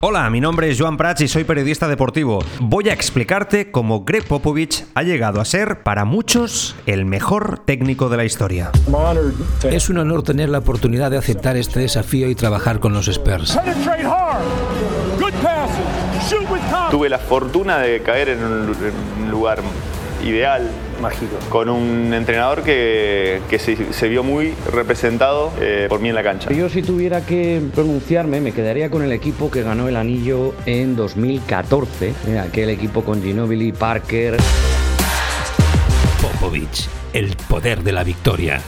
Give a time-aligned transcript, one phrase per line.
[0.00, 2.38] Hola, mi nombre es Joan Prats y soy periodista deportivo.
[2.60, 8.08] Voy a explicarte cómo Greg Popovich ha llegado a ser, para muchos, el mejor técnico
[8.08, 8.70] de la historia.
[9.68, 13.58] Es un honor tener la oportunidad de aceptar este desafío y trabajar con los Spurs.
[16.92, 19.58] Tuve la fortuna de caer en un lugar
[20.24, 20.62] ideal,
[21.00, 21.36] mágico.
[21.48, 26.22] con un entrenador que, que se, se vio muy representado eh, por mí en la
[26.22, 26.50] cancha.
[26.52, 30.96] Yo si tuviera que pronunciarme me quedaría con el equipo que ganó el anillo en
[30.96, 34.36] 2014, eh, aquel equipo con Ginobili, Parker.
[36.20, 38.60] Popovich, el poder de la victoria.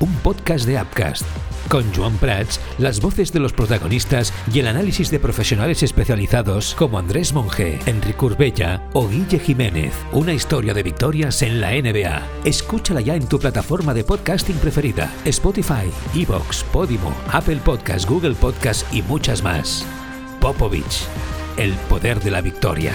[0.00, 1.49] Un podcast de Upcast.
[1.70, 6.98] Con Joan Prats, las voces de los protagonistas y el análisis de profesionales especializados como
[6.98, 9.92] Andrés Monge, Enrique Urbella o Guille Jiménez.
[10.10, 12.26] Una historia de victorias en la NBA.
[12.44, 18.92] Escúchala ya en tu plataforma de podcasting preferida: Spotify, Evox, Podimo, Apple Podcast, Google Podcast
[18.92, 19.86] y muchas más.
[20.40, 21.06] Popovich,
[21.56, 22.94] el poder de la victoria.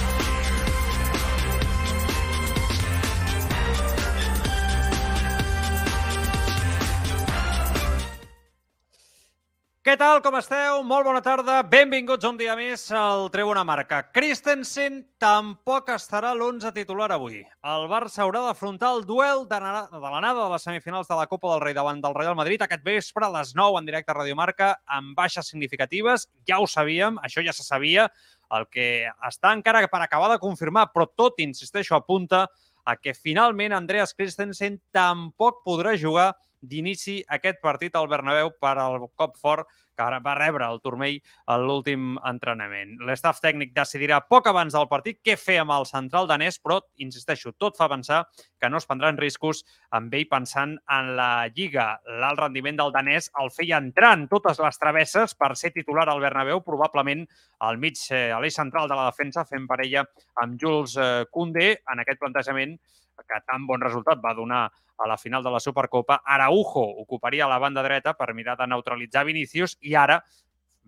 [9.81, 10.83] Què tal, com esteu?
[10.85, 11.55] Molt bona tarda.
[11.65, 14.03] Benvinguts un dia més al Tribuna Marca.
[14.13, 17.39] Christensen tampoc estarà a l'11 titular avui.
[17.65, 21.63] El Barça haurà d'afrontar el duel de l'anada de les semifinals de la Copa del
[21.65, 24.69] Rei davant del Real Madrid aquest vespre a les 9 en directe a Radio Marca
[24.85, 26.27] amb baixes significatives.
[26.45, 28.05] Ja ho sabíem, això ja se sabia.
[28.53, 32.45] El que està encara per acabar de confirmar, però tot, insisteixo, apunta
[32.85, 39.07] a que finalment Andreas Christensen tampoc podrà jugar d'inici aquest partit al Bernabéu per al
[39.17, 39.67] cop fort
[39.97, 41.19] que va rebre el turmell
[41.51, 42.95] a l'últim entrenament.
[43.05, 47.53] L'estaf tècnic decidirà poc abans del partit què fer amb el central danès, però, insisteixo,
[47.59, 48.23] tot fa pensar
[48.59, 51.99] que no es prendran riscos amb ell pensant en la Lliga.
[52.21, 56.23] L'alt rendiment del danès el feia entrar en totes les travesses per ser titular al
[56.23, 57.25] Bernabéu, probablement
[57.59, 60.05] al mig, eh, a l'eix central de la defensa, fent parella
[60.41, 62.77] amb Jules eh, Koundé en aquest plantejament
[63.21, 64.63] que tan bon resultat va donar
[65.01, 66.21] a la final de la Supercopa.
[66.25, 70.21] Araujo ocuparia la banda dreta per mirar de neutralitzar Vinícius i ara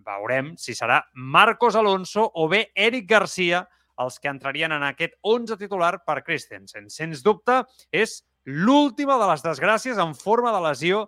[0.04, 3.64] veurem si serà Marcos Alonso o bé Eric Garcia
[4.02, 6.88] els que entrarien en aquest 11 titular per Christensen.
[6.90, 7.62] Sens dubte,
[7.94, 11.04] és l'última de les desgràcies en forma de lesió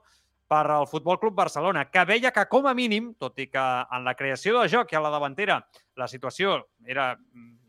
[0.47, 4.07] per al Futbol Club Barcelona, que veia que com a mínim, tot i que en
[4.07, 5.59] la creació de joc i a la davantera
[5.99, 7.66] la situació era mm,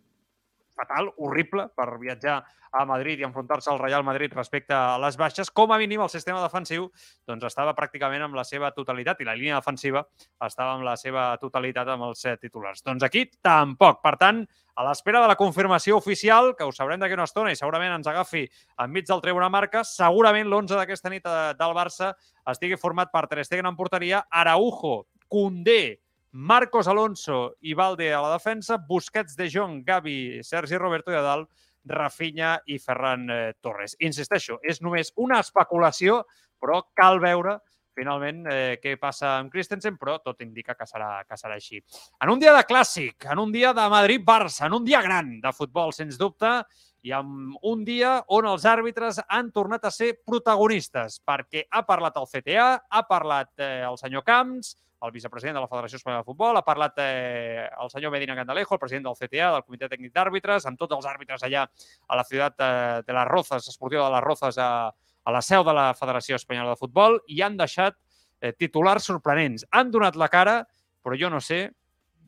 [0.77, 2.38] fatal, horrible per viatjar
[2.77, 6.11] a Madrid i enfrontar-se al Real Madrid respecte a les baixes, com a mínim el
[6.13, 6.89] sistema defensiu
[7.27, 10.03] doncs, estava pràcticament amb la seva totalitat i la línia defensiva
[10.45, 12.83] estava amb la seva totalitat amb els eh, titulars.
[12.85, 14.01] Doncs aquí tampoc.
[14.03, 14.43] Per tant,
[14.77, 18.09] a l'espera de la confirmació oficial, que ho sabrem d'aquí una estona i segurament ens
[18.11, 18.45] agafi
[18.83, 22.13] enmig del Tribuna Marca, segurament l'11 d'aquesta nit eh, del Barça
[22.47, 26.06] estigui format per Ter Stegen en porteria, Araujo, Koundé,
[26.37, 31.23] Marcos Alonso i Valde a la defensa, Busquets, De Jong, Gavi, Sergi Roberto i a
[31.25, 31.49] dalt
[31.89, 33.95] Rafinha i Ferran eh, Torres.
[34.05, 36.19] Insisteixo, és només una especulació,
[36.61, 37.55] però cal veure
[37.97, 41.81] finalment eh, què passa amb Christensen, però tot indica que serà, que serà així.
[42.21, 45.55] En un dia de clàssic, en un dia de Madrid-Barça, en un dia gran de
[45.57, 46.59] futbol, sens dubte,
[47.07, 52.18] i en un dia on els àrbitres han tornat a ser protagonistes, perquè ha parlat
[52.19, 54.73] el CTA, ha parlat eh, el senyor Camps,
[55.06, 58.75] el vicepresident de la Federació Espanyola de Futbol, ha parlat eh, el senyor Medina Candalejo,
[58.75, 62.25] el president del CTA, del Comitè Tècnic d'Àrbitres, amb tots els àrbitres allà a la
[62.28, 65.91] ciutat eh, de les Rozas, esportiva de les Rozas, a, a la seu de la
[65.97, 67.96] Federació Espanyola de Futbol, i han deixat
[68.41, 69.67] eh, titulars sorprenents.
[69.72, 70.59] Han donat la cara,
[71.06, 71.67] però jo no sé,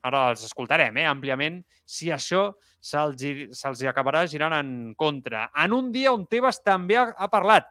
[0.03, 2.49] ara els escoltarem eh, àmpliament, si això
[2.79, 5.49] se'ls hi acabarà girant en contra.
[5.57, 7.67] En un dia on Tebas també ha, ha parlat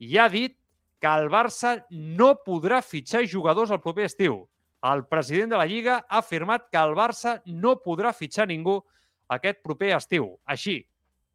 [0.00, 0.56] i ha dit
[1.00, 4.42] que el Barça no podrà fitxar jugadors el proper estiu.
[4.84, 8.78] El president de la Lliga ha afirmat que el Barça no podrà fitxar ningú
[9.32, 10.34] aquest proper estiu.
[10.44, 10.80] Així,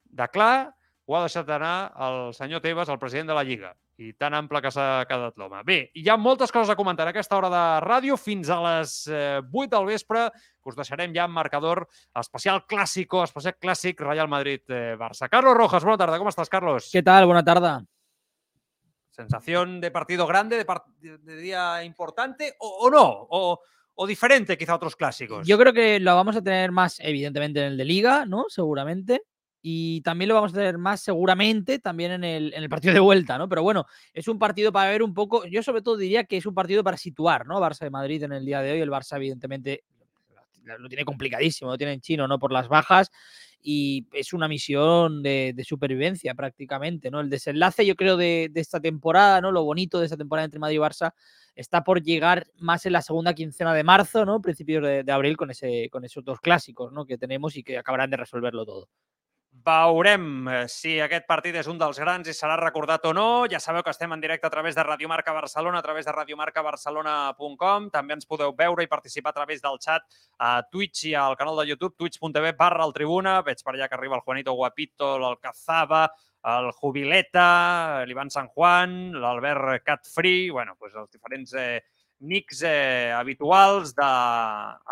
[0.06, 0.70] de clar,
[1.06, 1.75] ho ha deixat anar
[2.08, 3.74] el senyor Tebas, el president de la Lliga.
[3.98, 5.62] I tan ample que s'ha quedat l'home.
[5.64, 8.96] Bé, hi ha moltes coses a comentar a aquesta hora de ràdio fins a les
[9.08, 11.86] eh, 8 del vespre, que us deixarem ja amb marcador
[12.20, 15.30] especial clàssico, especial clàssic Real Madrid-Barça.
[15.32, 16.20] Carlos Rojas, bona tarda.
[16.20, 16.90] Com estàs, Carlos?
[16.92, 17.26] ¿Qué tal?
[17.26, 17.86] Buena tarde.
[19.12, 23.28] ¿Sensación de partido grande, de, par- de- de día importante o, o no?
[23.30, 23.60] O,
[23.96, 25.48] o diferente quizá a otros clásicos?
[25.48, 28.46] Yo creo que lo vamos a tener más, evidentemente, en el de Liga, ¿no?
[28.50, 29.22] Seguramente.
[29.68, 33.00] Y también lo vamos a tener más seguramente también en el, en el, partido de
[33.00, 33.50] vuelta, ¿no?
[33.50, 36.46] Pero bueno, es un partido para ver un poco, yo sobre todo diría que es
[36.46, 37.60] un partido para situar, ¿no?
[37.60, 39.84] Barça de Madrid en el día de hoy, el Barça evidentemente
[40.66, 42.38] lo tiene complicadísimo, lo tiene en chino, ¿no?
[42.38, 43.10] Por las bajas
[43.60, 47.20] y es una misión de, supervivencia prácticamente, ¿no?
[47.20, 49.52] El desenlace yo creo de, de, esta temporada, ¿no?
[49.52, 51.14] Lo bonito de esta temporada entre Madrid y Barça
[51.56, 54.44] está por llegar más en la segunda quincena de marzo, ¿no?
[54.44, 57.08] Principios de, de abril con, ese, con esos dos clásicos, ¿no?
[57.08, 58.90] Que tenemos y que acabarán de resolverlo todo.
[59.66, 63.46] Veurem eh, si aquest partit és un dels grans i serà recordat o no.
[63.50, 66.14] Ja sabeu que estem en directe a través de Radio Marca Barcelona, a través de
[66.14, 67.88] radiomarcabarcelona.com.
[67.96, 70.06] També ens podeu veure i participar a través del xat
[70.38, 73.40] a Twitch i al canal de YouTube, twitch.tv barra el Tribuna.
[73.48, 76.06] Veig per allà que arriba el Juanito Guapito, l'Alcazaba,
[76.46, 81.82] el Jubileta, l'Ivan San Juan, l'Albert Catfree, bueno, doncs els diferents eh,
[82.20, 84.12] nics eh, habituals de,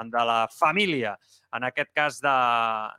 [0.09, 1.17] de la família
[1.53, 2.37] en aquest cas de,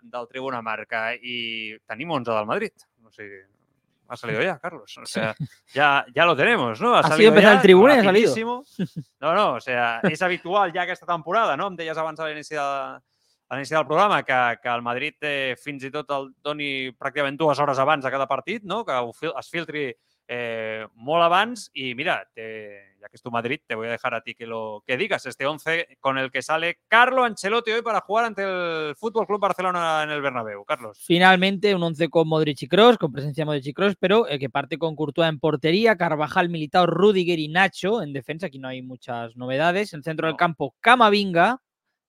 [0.03, 1.11] del Tribuna Marca.
[1.15, 2.87] I tenim 11 del Madrid.
[3.05, 3.43] O sigui,
[4.09, 4.97] ha salido ya, Carlos.
[4.99, 5.35] O sea,
[5.75, 6.95] ya, ya lo tenemos, ¿no?
[6.95, 8.65] Ha, ha salido empezar ya, el Tribuna y ha salido.
[9.21, 11.69] No, no, o sea, és habitual ja aquesta temporada, no?
[11.73, 12.61] Em deies abans a l'inici de,
[13.49, 17.39] a l'inici del programa que, que el Madrid eh, fins i tot el doni pràcticament
[17.41, 18.85] dues hores abans de cada partit, no?
[18.85, 18.97] que
[19.39, 19.87] es filtri
[20.29, 24.15] eh, molt abans y mira, te, ya que es tu Madrid, te voy a dejar
[24.15, 25.27] a ti que lo que digas.
[25.27, 29.41] Este 11 con el que sale Carlo Ancelotti hoy para jugar ante el Fútbol Club
[29.41, 30.65] Barcelona en el Bernabéu.
[30.65, 30.99] Carlos.
[31.05, 34.39] Finalmente un 11 con Modric y Kroos, con presencia de Modric y Kroos, pero el
[34.39, 38.47] que parte con Courtois en portería, Carvajal, Militao, Rudiger y Nacho en defensa.
[38.47, 39.93] Aquí no hay muchas novedades.
[39.93, 40.33] En el centro no.
[40.33, 41.61] del campo, Camavinga,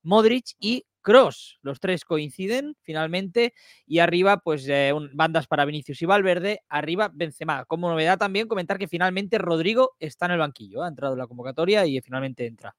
[0.04, 1.60] Modric y Cross.
[1.62, 3.54] Los tres coinciden finalmente
[3.86, 6.62] y arriba, pues eh, un, bandas para Vinicius y Valverde.
[6.68, 7.64] Arriba, Benzema.
[7.66, 10.84] Como novedad también comentar que finalmente Rodrigo está en el banquillo.
[10.84, 12.76] Ha entrado en la convocatoria y finalmente entra.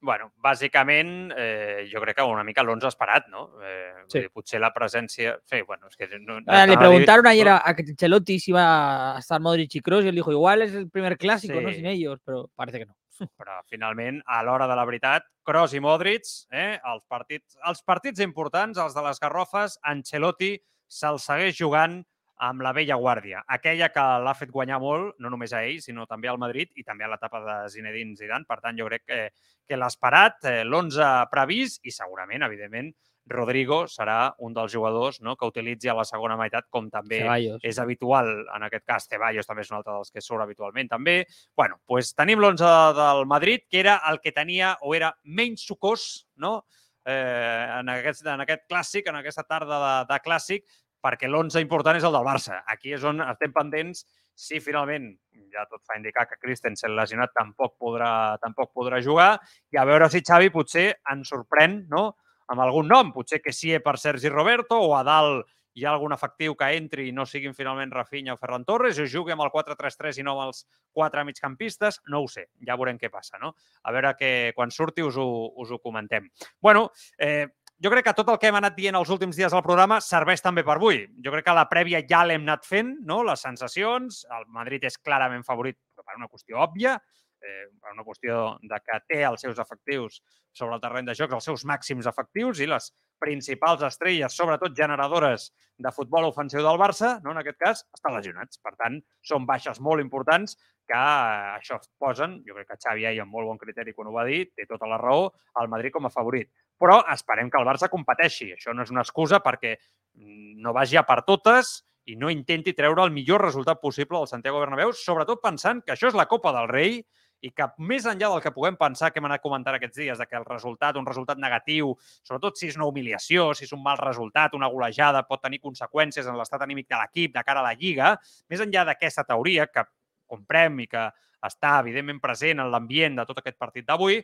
[0.00, 3.48] Bueno, bàsicament, eh, jo crec que una mica l'11 esperat, no?
[3.66, 4.20] Eh, sí.
[4.20, 5.40] dir, potser la presència...
[5.44, 6.06] Sí, bueno, es que...
[6.20, 7.32] No, le preguntaron dir...
[7.32, 10.62] ayer a, a Ancelotti si iba a estar Modric y Kroos y él dijo, igual
[10.62, 11.64] es el primer clásico, sí.
[11.64, 11.72] ¿no?
[11.72, 12.94] Sin ellos, pero parece que no.
[13.40, 18.22] Però finalment, a l'hora de la veritat, Kroos i Modric, eh, els, partits, els partits
[18.24, 20.54] importants, els de les garrofes, Ancelotti
[20.88, 22.00] se'ls segueix jugant
[22.38, 26.06] amb la vella guàrdia, aquella que l'ha fet guanyar molt, no només a ell, sinó
[26.06, 28.46] també al Madrid i també a l'etapa de Zinedine Zidane.
[28.46, 29.20] Per tant, jo crec que,
[29.66, 32.92] que l'esperat, eh, l'11 previst i segurament, evidentment,
[33.30, 37.62] Rodrigo serà un dels jugadors no, que utilitzi a la segona meitat, com també Ceballos.
[37.62, 38.30] és habitual.
[38.56, 41.24] En aquest cas, Ceballos també és un altre dels que surt habitualment també.
[41.56, 46.26] bueno, pues tenim l'11 del Madrid, que era el que tenia o era menys sucós
[46.36, 46.64] no?
[47.04, 50.64] eh, en, aquest, en aquest clàssic, en aquesta tarda de, de clàssic,
[51.02, 52.62] perquè l'11 important és el del Barça.
[52.66, 54.04] Aquí és on estem pendents
[54.38, 55.10] si finalment
[55.50, 59.32] ja tot fa indicar que Christensen lesionat tampoc podrà, tampoc podrà jugar
[59.74, 62.12] i a veure si Xavi potser ens sorprèn no?
[62.48, 65.48] Amb algun nom, potser que sí per Sergi Roberto o a dalt
[65.78, 69.06] hi ha algun efectiu que entri i no siguin finalment Rafinha o Ferran Torres, o
[69.06, 70.64] jugui amb el 4-3-3 i no amb els
[70.96, 73.52] quatre migcampistes, no ho sé, ja veurem què passa, no?
[73.84, 76.28] A veure que quan surti us ho, us ho comentem.
[76.60, 77.46] bueno, eh,
[77.78, 80.42] jo crec que tot el que hem anat dient els últims dies al programa serveix
[80.42, 81.04] també per avui.
[81.22, 83.20] Jo crec que la prèvia ja l'hem anat fent, no?
[83.22, 84.24] les sensacions.
[84.34, 86.96] El Madrid és clarament favorit, per una qüestió òbvia,
[87.42, 90.20] eh, una qüestió de que té els seus efectius
[90.52, 92.90] sobre el terreny de jocs, els seus màxims efectius i les
[93.22, 97.32] principals estrelles, sobretot generadores de futbol ofensiu del Barça, no?
[97.34, 98.58] en aquest cas, estan lesionats.
[98.62, 100.56] Per tant, són baixes molt importants
[100.88, 104.16] que eh, això posen, jo crec que Xavi ahir amb molt bon criteri quan ho
[104.16, 105.28] va dir, té tota la raó,
[105.60, 106.50] al Madrid com a favorit.
[106.78, 108.52] Però esperem que el Barça competeixi.
[108.54, 112.72] Això no és una excusa perquè mm, no vagi a per totes i no intenti
[112.72, 116.54] treure el millor resultat possible del Santiago Bernabéu, sobretot pensant que això és la Copa
[116.56, 117.02] del Rei
[117.44, 120.26] i que més enllà del que puguem pensar que hem anat comentant aquests dies, de
[120.26, 121.92] que el resultat, un resultat negatiu,
[122.26, 126.26] sobretot si és una humiliació, si és un mal resultat, una golejada, pot tenir conseqüències
[126.26, 128.16] en l'estat anímic de l'equip de cara a la Lliga,
[128.50, 129.86] més enllà d'aquesta teoria que
[130.28, 131.06] comprem i que
[131.46, 134.18] està evidentment present en l'ambient de tot aquest partit d'avui,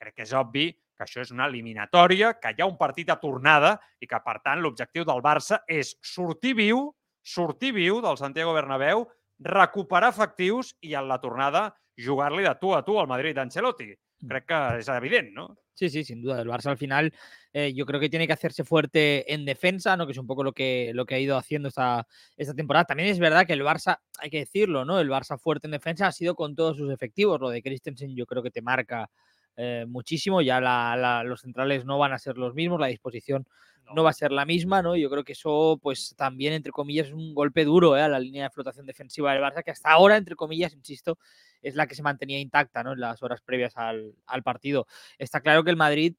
[0.00, 3.16] crec que és obvi que això és una eliminatòria, que hi ha un partit de
[3.20, 6.86] tornada i que, per tant, l'objectiu del Barça és sortir viu,
[7.24, 9.08] sortir viu del Santiago Bernabéu,
[9.42, 13.92] recuperar efectius i en la tornada jugar-li de tu a tu al Madrid d'Ancelotti.
[14.24, 15.50] Crec que és evident, ¿no?
[15.74, 16.40] Sí, sí, sin duda.
[16.40, 17.12] El Barça al final
[17.52, 20.06] eh, yo creo que tiene que hacerse fuerte en defensa, ¿no?
[20.06, 22.84] Que es un poco lo que, lo que ha ido haciendo esta, esta temporada.
[22.84, 25.00] También es verdad que el Barça, hay que decirlo, ¿no?
[25.00, 27.40] El Barça fuerte en defensa ha sido con todos sus efectivos.
[27.40, 29.10] Lo de Christensen yo creo que te marca
[29.56, 30.42] eh, muchísimo.
[30.42, 33.46] Ya la, la, los centrales no van a ser los mismos, la disposición
[33.86, 33.94] no.
[33.94, 34.02] no.
[34.04, 34.96] va a ser la misma, ¿no?
[34.96, 38.02] Yo creo que eso, pues también, entre comillas, es un golpe duro ¿eh?
[38.02, 41.18] a la línea de flotación defensiva del Barça, que hasta ahora, entre comillas, insisto,
[41.62, 42.92] es la que se mantenía intacta ¿no?
[42.92, 44.86] en las horas previas al, al partido.
[45.18, 46.14] Está claro que el Madrid,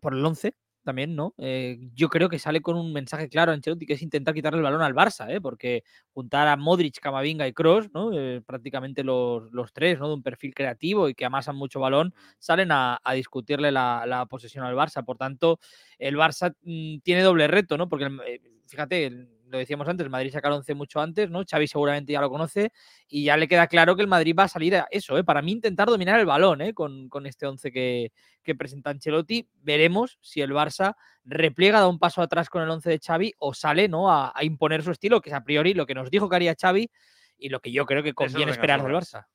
[0.00, 0.54] por el 11,
[0.88, 1.34] también, ¿no?
[1.36, 4.56] Eh, yo creo que sale con un mensaje claro a Ancelotti, que es intentar quitarle
[4.56, 5.38] el balón al Barça, ¿eh?
[5.38, 8.10] Porque juntar a Modric, Camavinga y Cross, ¿no?
[8.14, 10.08] Eh, prácticamente los, los, tres, ¿no?
[10.08, 14.24] De un perfil creativo y que amasan mucho balón, salen a, a discutirle la, la,
[14.24, 15.04] posesión al Barça.
[15.04, 15.60] Por tanto,
[15.98, 17.86] el Barça mmm, tiene doble reto, ¿no?
[17.90, 21.42] Porque, eh, fíjate, lo decíamos antes, el Madrid saca el 11 mucho antes, ¿no?
[21.48, 22.72] Xavi seguramente ya lo conoce
[23.08, 25.24] y ya le queda claro que el Madrid va a salir a eso, ¿eh?
[25.24, 26.74] Para mí intentar dominar el balón, ¿eh?
[26.74, 28.12] Con, con este 11 que,
[28.42, 29.48] que, presenta Ancelotti.
[29.54, 33.54] Veremos si el Barça repliega, da un paso atrás con el 11 de Xavi o
[33.54, 34.10] sale, ¿no?
[34.10, 36.54] A, a, imponer su estilo, que es a priori lo que nos dijo que haría
[36.60, 36.90] Xavi
[37.38, 39.26] y lo que yo creo que conviene no esperar del Barça.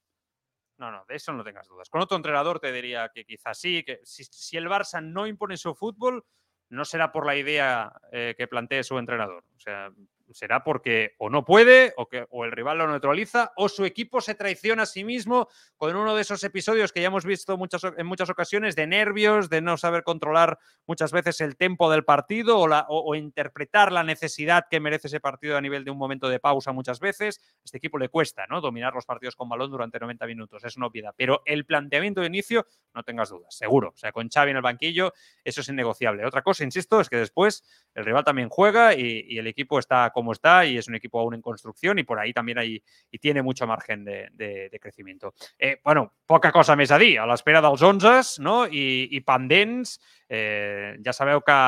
[0.77, 1.89] No, no, de eso no tengas dudas.
[1.89, 5.55] Con otro entrenador te diría que quizás sí, que si, si el Barça no impone
[5.55, 6.25] su fútbol,
[6.73, 9.43] no será por la idea eh, que plantee su entrenador.
[9.55, 9.91] O sea,
[10.33, 14.21] será porque o no puede, o, que, o el rival lo neutraliza, o su equipo
[14.21, 15.47] se traiciona a sí mismo
[15.77, 19.49] con uno de esos episodios que ya hemos visto muchas, en muchas ocasiones de nervios,
[19.49, 24.79] de no saber controlar muchas veces el tempo del partido o, interpretar la necesidad que
[24.79, 27.39] merece ese partido a nivel de un momento de pausa muchas veces.
[27.43, 28.61] A este equipo le cuesta ¿no?
[28.61, 31.13] dominar los partidos con balón durante 90 minutos, es una obviedad.
[31.15, 33.89] Pero el planteamiento de inicio, no tengas dudas, seguro.
[33.89, 35.13] O sea, con Xavi en el banquillo,
[35.43, 36.25] eso es innegociable.
[36.25, 37.63] Otra cosa, insisto, es que después
[37.93, 41.19] el rival también juega y, y el equipo está como está y es un equipo
[41.19, 44.79] aún en construcción y por ahí también hay y tiene mucho margen de, de, de
[44.79, 45.33] crecimiento.
[45.59, 48.63] Eh, bueno, poca cosa més a dir, a l'espera dels 11 no?
[48.65, 49.97] I, i pendents.
[50.29, 51.59] Eh, ja sabeu que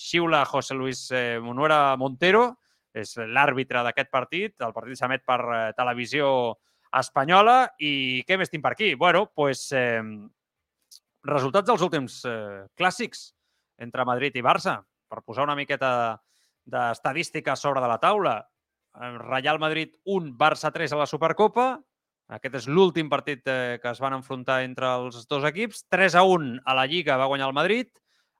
[0.00, 2.56] xiula José Luis eh, Monuera Montero,
[2.92, 6.28] és l'àrbitre d'aquest partit, el partit s'emet per eh, televisió
[6.92, 8.92] espanyola i què més tinc per aquí?
[9.00, 10.02] Bueno, pues, eh,
[11.24, 13.30] resultats dels últims eh, clàssics
[13.82, 16.20] entre Madrid i Barça, per posar una miqueta
[16.64, 18.36] d'estadístiques sobre de la taula.
[18.94, 21.80] Real Madrid 1, Barça 3 a la Supercopa.
[22.32, 25.84] Aquest és l'últim partit eh, que es van enfrontar entre els dos equips.
[25.92, 27.90] 3 a 1 a la Lliga va guanyar el Madrid.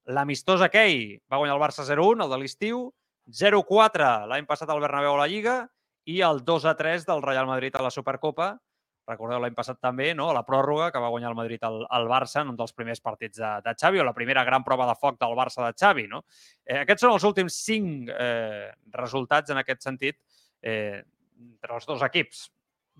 [0.08, 2.86] L'amistós aquell va guanyar el Barça 0-1, el de l'estiu.
[3.28, 5.56] 0-4 l'any passat al Bernabéu a la Lliga
[6.10, 8.56] i el 2 a 3 del Real Madrid a la Supercopa.
[9.12, 10.30] Recordeu l'any passat també, no?
[10.34, 13.38] la pròrroga que va guanyar el Madrid al, al Barça en un dels primers partits
[13.40, 16.08] de, de Xavi o la primera gran prova de foc del Barça de Xavi.
[16.10, 16.24] No?
[16.64, 20.18] Eh, aquests són els últims cinc eh, resultats en aquest sentit
[20.62, 21.02] eh,
[21.42, 22.48] entre els dos equips.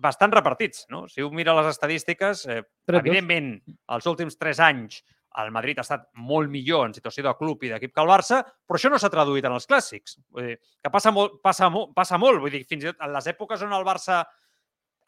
[0.03, 1.03] Bastant repartits, no?
[1.07, 3.53] Si un mira les estadístiques, eh, evidentment,
[3.93, 5.03] els últims tres anys
[5.41, 8.41] el Madrid ha estat molt millor en situació de club i d'equip que el Barça,
[8.67, 10.19] però això no s'ha traduït en els clàssics.
[10.33, 12.41] Vull dir, que passa molt, passa, molt, passa molt.
[12.43, 14.21] Vull dir, fins i tot en les èpoques on el Barça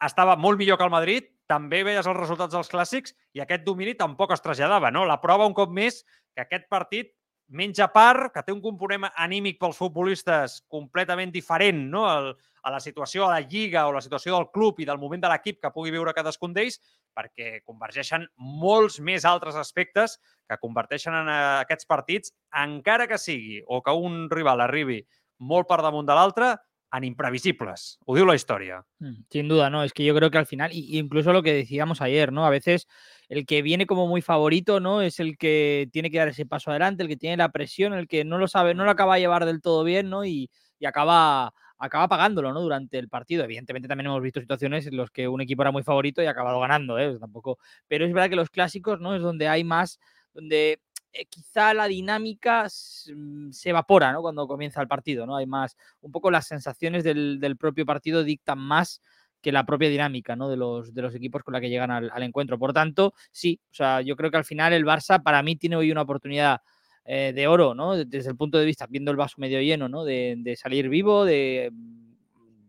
[0.04, 3.94] estava molt millor que el Madrid, també veies els resultats dels clàssics i aquest domini
[3.94, 4.90] tampoc es traslladava.
[4.90, 5.04] No?
[5.06, 6.02] La prova, un cop més,
[6.34, 7.12] que aquest partit
[7.46, 12.02] menja part, que té un component anímic pels futbolistes completament diferent no?
[12.10, 12.32] El,
[12.66, 15.30] a la situació a la Lliga o la situació del club i del moment de
[15.30, 16.80] l'equip que pugui viure cadascun d'ells,
[17.14, 20.18] perquè convergeixen molts més altres aspectes
[20.50, 25.04] que converteixen en aquests partits, encara que sigui o que un rival arribi
[25.38, 26.56] molt per damunt de l'altre,
[26.98, 27.98] en imprevisibles.
[28.06, 28.84] Digo la historia.
[29.30, 29.82] Sin duda, ¿no?
[29.82, 32.46] Es que yo creo que al final, incluso lo que decíamos ayer, ¿no?
[32.46, 32.86] A veces
[33.28, 35.02] el que viene como muy favorito, ¿no?
[35.02, 38.08] Es el que tiene que dar ese paso adelante, el que tiene la presión, el
[38.08, 40.24] que no lo sabe, no lo acaba de llevar del todo bien, ¿no?
[40.24, 42.60] Y, y acaba, acaba pagándolo, ¿no?
[42.60, 43.44] Durante el partido.
[43.44, 46.30] Evidentemente también hemos visto situaciones en las que un equipo era muy favorito y ha
[46.30, 47.18] acabado ganando, ¿eh?
[47.18, 47.58] Tampoco.
[47.88, 49.14] Pero es verdad que los clásicos, ¿no?
[49.14, 49.98] Es donde hay más,
[50.32, 50.80] donde
[51.12, 55.26] eh, quizá la dinámica mm, se evapora cuando comienza el partido.
[55.26, 55.36] ¿no?
[55.36, 59.00] Hay más, un poco las sensaciones del, propio partido dictan más
[59.40, 62.58] que la propia dinámica de, los, equipos con la que llegan al, encuentro.
[62.58, 65.76] Por tanto, sí, o sea, yo creo que al final el Barça para mí tiene
[65.76, 66.60] hoy una oportunidad
[67.04, 70.04] eh, de oro, desde el punto de vista, viendo el vaso medio lleno, ¿no?
[70.04, 71.70] de, salir vivo, de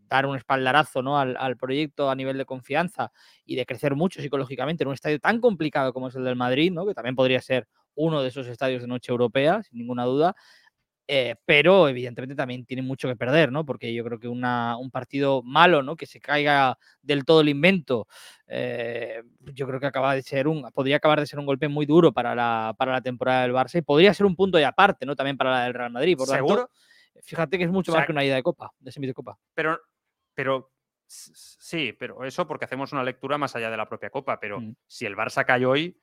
[0.08, 1.18] dar un espaldarazo ¿no?
[1.18, 3.12] Al, al, proyecto a nivel de confianza
[3.44, 6.72] y de crecer mucho psicológicamente en un estadio tan complicado como es el del Madrid,
[6.72, 6.86] ¿no?
[6.86, 7.66] que también podría ser
[7.98, 10.34] uno de esos estadios de noche europea, sin ninguna duda.
[11.10, 13.64] Eh, pero evidentemente también tiene mucho que perder, ¿no?
[13.64, 15.96] Porque yo creo que una, un partido malo, ¿no?
[15.96, 18.06] Que se caiga del todo el invento,
[18.46, 19.22] eh,
[19.54, 22.12] yo creo que acaba de ser un, podría acabar de ser un golpe muy duro
[22.12, 25.16] para la, para la temporada del Barça y podría ser un punto de aparte, ¿no?
[25.16, 26.14] También para la del Real Madrid.
[26.14, 26.56] Por ¿Seguro?
[26.66, 26.72] Tanto,
[27.22, 29.14] fíjate que es mucho o sea, más que una ida de copa, de semi de
[29.14, 29.38] copa.
[29.54, 29.80] Pero,
[30.34, 30.72] pero
[31.06, 34.38] sí, pero eso porque hacemos una lectura más allá de la propia copa.
[34.38, 34.74] Pero mm.
[34.86, 35.98] si el Barça cae hoy,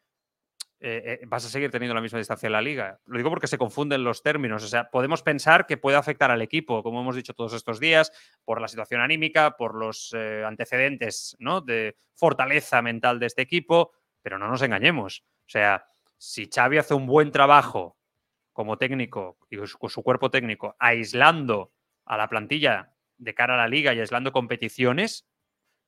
[0.82, 3.00] eh, eh, vas a seguir teniendo la misma distancia en la liga.
[3.05, 4.63] Lo digo porque se confunden los términos.
[4.63, 8.12] O sea, podemos pensar que puede afectar al equipo, como hemos dicho todos estos días,
[8.44, 13.91] por la situación anímica, por los eh, antecedentes de fortaleza mental de este equipo,
[14.22, 15.24] pero no nos engañemos.
[15.48, 15.86] O sea,
[16.17, 17.98] si Xavi hace un buen trabajo
[18.51, 21.72] como técnico y con su cuerpo técnico, aislando
[22.05, 25.25] a la plantilla de cara a la liga y aislando competiciones,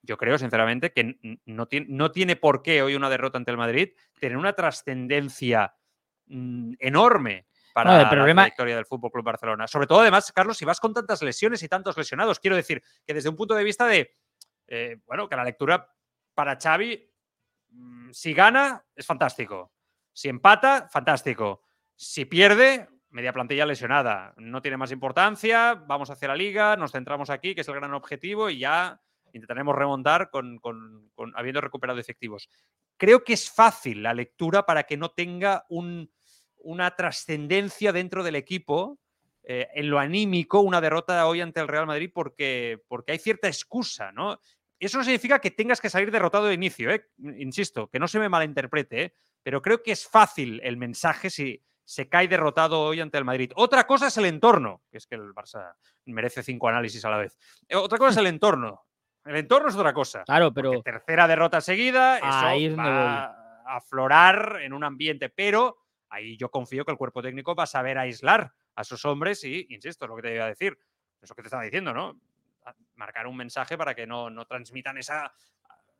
[0.01, 3.57] yo creo, sinceramente, que no tiene, no tiene por qué hoy una derrota ante el
[3.57, 3.89] Madrid
[4.19, 5.75] tener una trascendencia
[6.27, 9.67] mmm, enorme para No, el la trayectoria del Fútbol Club Barcelona.
[9.67, 13.13] Sobre todo, además, Carlos, si vas con tantas lesiones y tantos lesionados, quiero decir que
[13.13, 14.15] desde un punto de vista de,
[14.67, 15.87] eh, bueno, que la lectura
[16.33, 17.11] para Xavi,
[17.69, 19.73] mm, si gana, es fantástico.
[20.11, 21.61] Si empata, fantástico.
[21.95, 24.33] Si pierde, media plantilla lesionada.
[24.37, 27.93] No tiene más importancia, vamos hacia la liga, nos centramos aquí, que es el gran
[27.93, 28.99] objetivo, y ya
[29.37, 30.59] intentaremos remontar con,
[31.35, 32.49] habiendo recuperado efectivos.
[32.97, 36.11] Creo que es fácil la lectura para que no tenga un-
[36.57, 38.99] una trascendencia dentro del equipo.
[39.49, 43.47] eh, en lo anímico, una derrota hoy ante el Real Madrid porque, porque hay cierta
[43.47, 44.41] excusa, ¿no?
[44.77, 47.05] Eso no significa que tengas que salir derrotado de inicio, ¿eh?
[47.37, 49.13] insisto, que no se me malinterprete, ¿eh?
[49.41, 53.53] pero creo que es fácil el mensaje si se cae derrotado hoy ante el Madrid.
[53.55, 55.75] Otra cosa es el entorno, que es que el Barça
[56.07, 57.37] merece cinco análisis a la vez.
[57.69, 58.81] Eh, Otra cosa es el entorno.
[59.27, 60.23] El entorno es otra cosa.
[60.23, 65.77] Claro, pero tercera derrota seguida, Ahí eso va a aflorar en un ambiente, pero
[66.09, 69.65] ahí yo confío que el cuerpo técnico va a saber aislar a sus hombres y,
[69.69, 70.77] insisto, es lo que te iba a decir,
[71.21, 72.19] eso que te estaba diciendo, ¿no?
[72.95, 75.33] Marcar un mensaje para que no, no transmitan esa,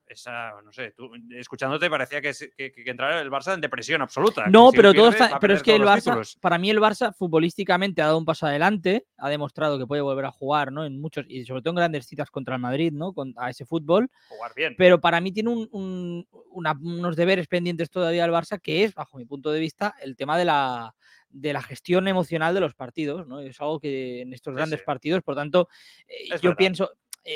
[0.08, 4.48] esa, no sé, tú, escuchándote parecía que, que, que entrara el Barça en depresión absoluta.
[4.48, 6.38] No, pero todo está, pero es que el Barça, títulos.
[6.42, 10.26] para mí el Barça futbolísticamente ha dado un paso adelante, ha demostrado que puede volver
[10.26, 10.86] a jugar, ¿no?
[10.86, 13.14] En muchos y sobre todo en grandes citas contra el Madrid, ¿no?
[13.14, 14.76] Con, a ese fútbol, Jugar bien.
[14.78, 18.94] pero para mí tiene un- un- una- unos deberes pendientes todavía el Barça, que es,
[18.94, 20.94] bajo mi punto de vista, el tema de la
[21.30, 23.42] de la gestión emocional de los partidos, ¿no?
[23.42, 24.86] Es algo que en estos grandes sí.
[24.86, 25.68] partidos, por tanto,
[26.08, 26.56] eh, yo verdad.
[26.58, 26.92] pienso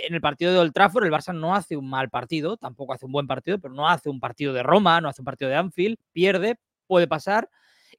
[0.07, 3.05] en el partido de Old Trafford el Barça no hace un mal partido, tampoco hace
[3.05, 5.57] un buen partido, pero no hace un partido de Roma, no hace un partido de
[5.57, 6.57] Anfield, pierde,
[6.87, 7.49] puede pasar.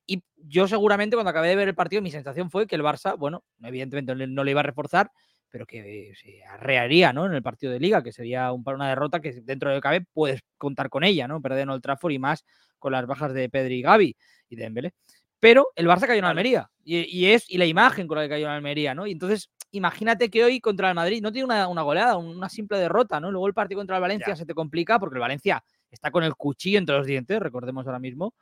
[0.06, 3.16] Y yo seguramente cuando acabé de ver el partido mi sensación fue que el Barça,
[3.18, 5.10] bueno, evidentemente no le- iba a reforzar,
[5.50, 7.26] pero que se arrearía ¿no?
[7.26, 9.84] en el partido de liga, que sería un, una derrota que dentro de lo que
[9.86, 11.42] cabe puedes contar con ella, ¿no?
[11.42, 12.44] Perder en Old Trafford y más
[12.78, 14.16] con las bajas de Pedri y Gavi
[14.48, 14.94] y de Dembélé.
[15.38, 16.24] Pero el Barça cayó en.
[16.24, 19.06] Almería y, y es y la imagen con la que cayó en Almería, ¿no?
[19.06, 22.48] Y entonces imagínate que hoy contra el Madrid no tiene una, una goleada, un- una
[22.48, 23.30] simple derrota, ¿no?
[23.30, 24.36] Luego el partido contra el Valencia Ya.
[24.36, 27.98] se te complica porque el Valencia está con el cuchillo entre los dientes, recordemos ahora
[27.98, 28.34] mismo.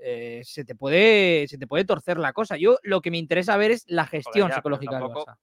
[0.00, 2.56] eh, se, te puede, se te puede torcer la cosa.
[2.56, 5.36] Yo lo que me interesa ver es la gestión ya, psicológica del tampoco- Barça.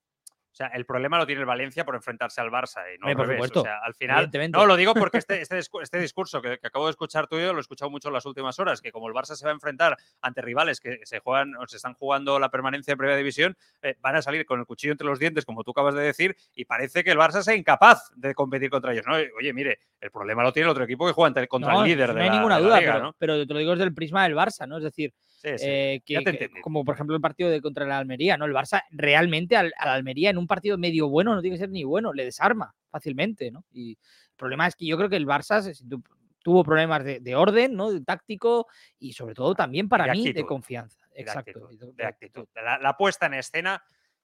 [0.56, 3.16] O sea, el problema lo tiene el Valencia por enfrentarse al Barça y no al
[3.18, 3.36] por revés.
[3.36, 4.32] supuesto, O sea, al final.
[4.54, 7.60] No, lo digo porque este, este, este discurso que, que acabo de escuchar tuyo lo
[7.60, 9.98] he escuchado mucho en las últimas horas, que como el Barça se va a enfrentar
[10.22, 13.98] ante rivales que se juegan o se están jugando la permanencia en primera división, eh,
[14.00, 16.64] van a salir con el cuchillo entre los dientes, como tú acabas de decir, y
[16.64, 19.06] parece que el Barça sea incapaz de competir contra ellos.
[19.06, 19.16] ¿no?
[19.38, 22.10] Oye, mire, el problema lo tiene el otro equipo que juega contra No, el líder
[22.10, 23.16] no de hay la, ninguna duda, liga, pero, ¿no?
[23.18, 24.78] pero te lo digo desde el prisma del Barça, ¿no?
[24.78, 25.66] Es decir, Sí, sí.
[25.68, 28.46] eh, que, que- como por ejemplo el partido de contra la Almería, ¿no?
[28.46, 31.70] El Barça realmente al, al Almería en un partido medio bueno, no tiene que ser
[31.70, 33.64] ni bueno, le desarma fácilmente, ¿no?
[33.72, 36.04] Y el problema es que yo creo que el Barça se- tu-
[36.42, 37.92] tuvo problemas de, de orden, ¿no?
[37.92, 38.68] De táctico
[39.00, 41.06] y sobre todo también para de mí de actitud, confianza.
[41.14, 41.40] de Exacto.
[41.52, 42.46] actitud, y de- de de actitud.
[42.56, 43.84] La, la puesta en escena.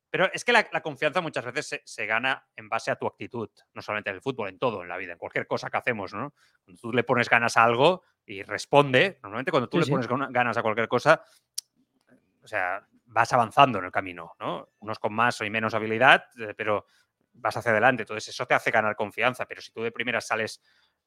[0.10, 3.08] Pero es que la, la confianza muchas veces se, se gana en base a tu
[3.08, 5.78] actitud, no solamente en el fútbol, en todo, en la vida, en cualquier cosa que
[5.78, 6.34] hacemos, ¿no?
[6.66, 10.08] Cuando tú le pones ganas a algo y responde, normalmente cuando tú Sí, le pones
[10.08, 11.24] gana- ganas a cualquier cosa,
[12.44, 14.70] o sea, vas avanzando en el camino, ¿no?
[14.80, 16.86] Unos con más o menos habilidad, eh, pero
[17.34, 18.04] vas hacia adelante.
[18.04, 19.46] Entonces, eso te hace ganar confianza.
[19.46, 20.62] Pero si tú de primeras sales,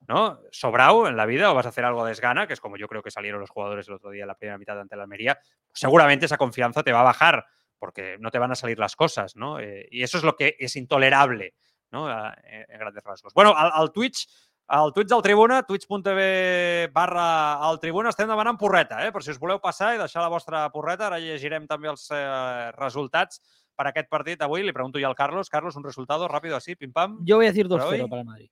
[0.06, 0.40] ¿no?
[0.50, 2.88] Sobrado en la vida o vas a hacer algo a desgana, que es como yo
[2.88, 5.34] creo que salieron los jugadores el otro día en la primera mitad ante la Almería,
[5.36, 7.44] pues seguramente esa confianza te va a bajar
[7.78, 9.58] porque no te van a salir las cosas, ¿no?
[9.60, 11.54] Eh, y eso es lo que es intolerable,
[11.90, 12.06] ¿no?
[12.08, 13.34] A- en, en grandes rasgos.
[13.34, 14.28] Bueno, al, al Twitch,
[14.66, 17.26] al Twitch del Tribuna, twitch.tv barra
[17.60, 19.12] al Tribuna, estem demanant porreta, eh?
[19.12, 21.10] per si us voleu passar i deixar la vostra porreta.
[21.10, 23.42] Ara llegirem també els eh, resultats
[23.76, 24.64] per aquest partit avui.
[24.64, 25.50] Li pregunto ja al Carlos.
[25.52, 27.18] Carlos, un resultado rápido así, pim pam.
[27.24, 28.08] Yo voy a decir ¿Para 2-0 hoy?
[28.08, 28.50] para el Madrid.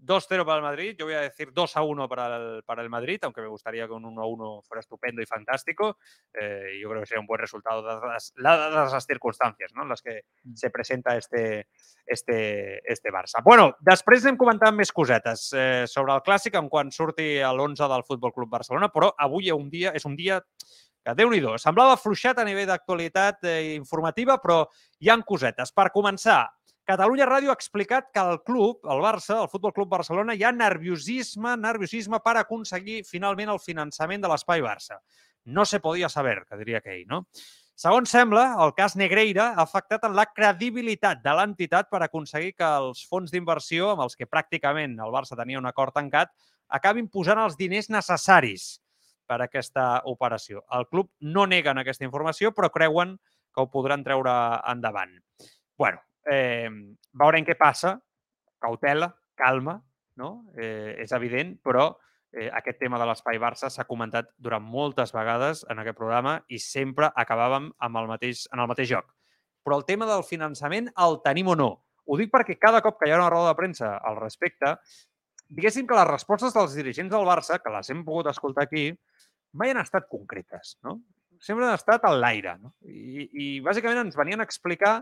[0.00, 3.40] 2-0 para el Madrid, yo voy a decir 2-1 para el, para el Madrid, aunque
[3.40, 5.98] me gustaría que un 1-1 fuera estupendo y fantástico.
[6.32, 9.82] Eh, yo creo que sería un buen resultado dadas las, dadas las circunstancias ¿no?
[9.82, 10.54] en las que Mm.
[10.56, 11.68] se presenta este,
[12.06, 13.42] este, este Barça.
[13.44, 18.06] Bueno, després anem comentant més cosetes eh, sobre el Clàssic en quan surti l'11 del
[18.06, 20.40] Futbol Club Barcelona, però avui un dia, és un dia
[21.04, 24.64] que déu nhi semblava fluixat a nivell d'actualitat eh, informativa, però
[25.00, 25.72] hi han cosetes.
[25.72, 26.46] Per començar,
[26.88, 30.52] Catalunya Ràdio ha explicat que el club, el Barça, el Futbol Club Barcelona, hi ha
[30.52, 34.98] nerviosisme, nerviosisme per aconseguir finalment el finançament de l'Espai Barça.
[35.44, 37.24] No se podia saber, que diria aquell, no?
[37.80, 42.66] Segons sembla, el cas Negreira ha afectat en la credibilitat de l'entitat per aconseguir que
[42.82, 46.34] els fons d'inversió, amb els que pràcticament el Barça tenia un acord tancat,
[46.68, 48.68] acabin posant els diners necessaris
[49.30, 50.64] per a aquesta operació.
[50.76, 53.16] El club no neguen aquesta informació, però creuen
[53.54, 54.34] que ho podran treure
[54.68, 55.16] endavant.
[55.80, 56.70] bueno, eh,
[57.12, 57.96] veurem què passa.
[58.60, 59.78] Cautela, calma,
[60.20, 60.30] no?
[60.56, 61.88] Eh, és evident, però
[62.32, 66.60] eh, aquest tema de l'espai Barça s'ha comentat durant moltes vegades en aquest programa i
[66.62, 69.08] sempre acabàvem amb el mateix, en el mateix joc.
[69.64, 71.70] Però el tema del finançament el tenim o no?
[72.10, 74.74] Ho dic perquè cada cop que hi ha una roda de premsa al respecte,
[75.50, 78.88] diguéssim que les respostes dels dirigents del Barça, que les hem pogut escoltar aquí,
[79.52, 81.00] mai han estat concretes, no?
[81.40, 82.74] Sempre han estat al l'aire, no?
[82.84, 85.00] I, I bàsicament ens venien a explicar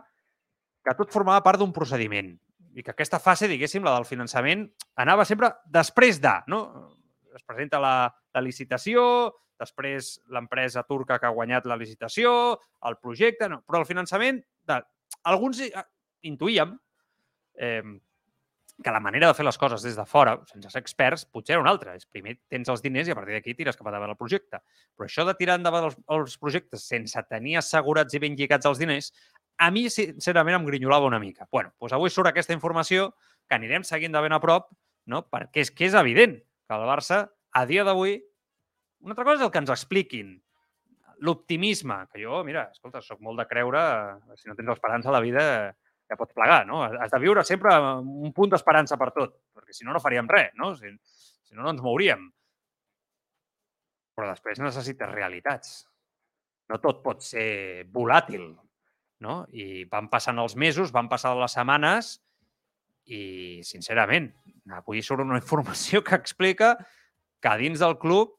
[0.88, 2.32] que tot formava part d'un procediment
[2.78, 4.64] i que aquesta fase, diguéssim, la del finançament,
[5.02, 6.62] anava sempre després de, no?
[7.34, 9.02] Es presenta la, la licitació,
[9.58, 12.32] després l'empresa turca que ha guanyat la licitació,
[12.88, 14.78] el projecte, no, però el finançament, de,
[15.30, 15.62] alguns
[16.26, 16.76] intuïem
[17.58, 17.82] eh,
[18.82, 21.62] que la manera de fer les coses des de fora, sense ser experts, potser era
[21.64, 21.96] una altra.
[21.98, 24.60] És primer tens els diners i a partir d'aquí tires cap endavant el projecte.
[24.94, 28.78] Però això de tirar endavant els, els projectes sense tenir assegurats i ben lligats els
[28.78, 29.10] diners,
[29.58, 31.48] a mi, sincerament, em grinyolava una mica.
[31.50, 33.12] bueno, doncs avui surt aquesta informació
[33.48, 34.68] que anirem seguint de ben a prop,
[35.06, 35.24] no?
[35.26, 38.18] perquè és que és evident que el Barça, a dia d'avui,
[39.00, 40.36] una altra cosa és el que ens expliquin,
[41.26, 43.82] l'optimisme, que jo, mira, escolta, sóc molt de creure,
[44.38, 45.44] si no tens esperança a la vida,
[46.08, 46.84] ja pots plegar, no?
[46.86, 50.54] Has de viure sempre un punt d'esperança per tot, perquè si no, no faríem res,
[50.60, 50.72] no?
[50.78, 50.92] Si,
[51.48, 52.28] si no, no ens mouríem.
[54.16, 55.82] Però després necessites realitats.
[56.68, 58.50] No tot pot ser volàtil,
[59.24, 59.42] no?
[59.50, 62.16] I van passant els mesos, van passant les setmanes
[63.08, 64.30] i, sincerament,
[64.78, 66.74] avui surt una informació que explica
[67.42, 68.34] que dins del club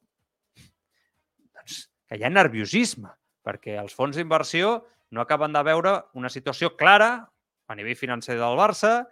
[1.55, 3.11] doncs, que hi ha nerviosisme,
[3.45, 4.79] perquè els fons d'inversió
[5.15, 7.29] no acaben de veure una situació clara,
[7.69, 9.03] a nivell financer del Barça,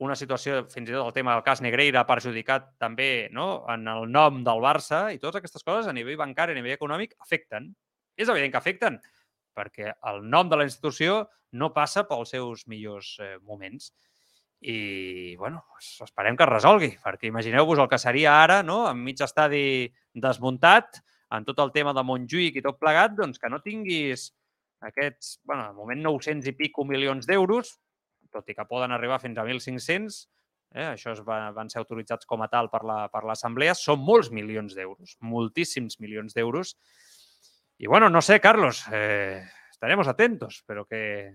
[0.00, 4.06] una situació, fins i tot el tema del cas Negreira, perjudicat també no, en el
[4.08, 7.68] nom del Barça i totes aquestes coses a nivell bancari, a nivell econòmic, afecten.
[8.16, 8.96] És evident que afecten,
[9.56, 13.92] perquè el nom de la institució no passa pels seus millors eh, moments.
[14.60, 19.22] I, bueno, esperem que es resolgui, perquè imagineu-vos el que seria ara, no?, amb mig
[19.24, 21.00] estadi desmuntat,
[21.32, 24.28] en tot el tema de Montjuïc i tot plegat, doncs que no tinguis
[24.84, 27.76] aquests, bueno, de moment 900 i pico milions d'euros,
[28.32, 30.20] tot i que poden arribar fins a 1.500,
[30.74, 34.30] eh, això es va, van ser autoritzats com a tal per l'Assemblea, la, són molts
[34.34, 36.76] milions d'euros, moltíssims milions d'euros.
[37.80, 41.34] I bueno, no sé, Carlos, eh, estaremos atentos, pero que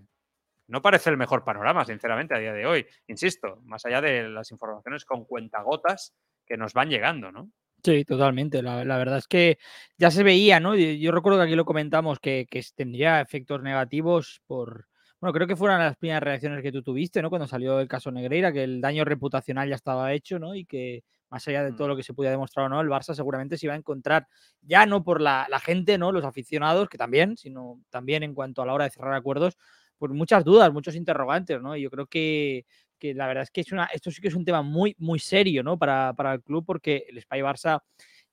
[0.67, 2.85] no parece el mejor panorama, sinceramente, a día de hoy.
[3.07, 6.13] Insisto, más allá de las informaciones con cuentagotas
[6.45, 7.49] que nos van llegando, ¿no?
[7.83, 8.61] Sí, totalmente.
[8.61, 9.57] La, la, verdad es que
[9.97, 10.75] ya se veía, ¿no?
[10.75, 14.85] Yo recuerdo que aquí lo comentamos que, que tendría efectos negativos por,
[15.19, 17.31] bueno, creo que fueron las primeras reacciones que tú tuviste, ¿no?
[17.31, 20.53] Cuando salió el caso Negreira, que el daño reputacional ya estaba hecho, ¿no?
[20.53, 21.03] Y que
[21.35, 21.89] más allá de todo mm.
[21.89, 24.25] lo que se pudiera demostrar o no, el Barça seguramente se iba a encontrar,
[24.61, 26.13] ya no por la, la, gente, ¿no?
[26.13, 29.57] Los aficionados, que también, sino también en cuanto a la hora de cerrar acuerdos,
[29.97, 31.75] pues muchas dudas, muchos interrogantes, ¿no?
[31.75, 32.65] Y yo creo que,
[32.97, 35.19] que la verdad es que es una, esto sí que es un tema muy, muy
[35.19, 35.77] serio, ¿no?
[35.77, 37.81] Para, para el club, porque el Spy Barça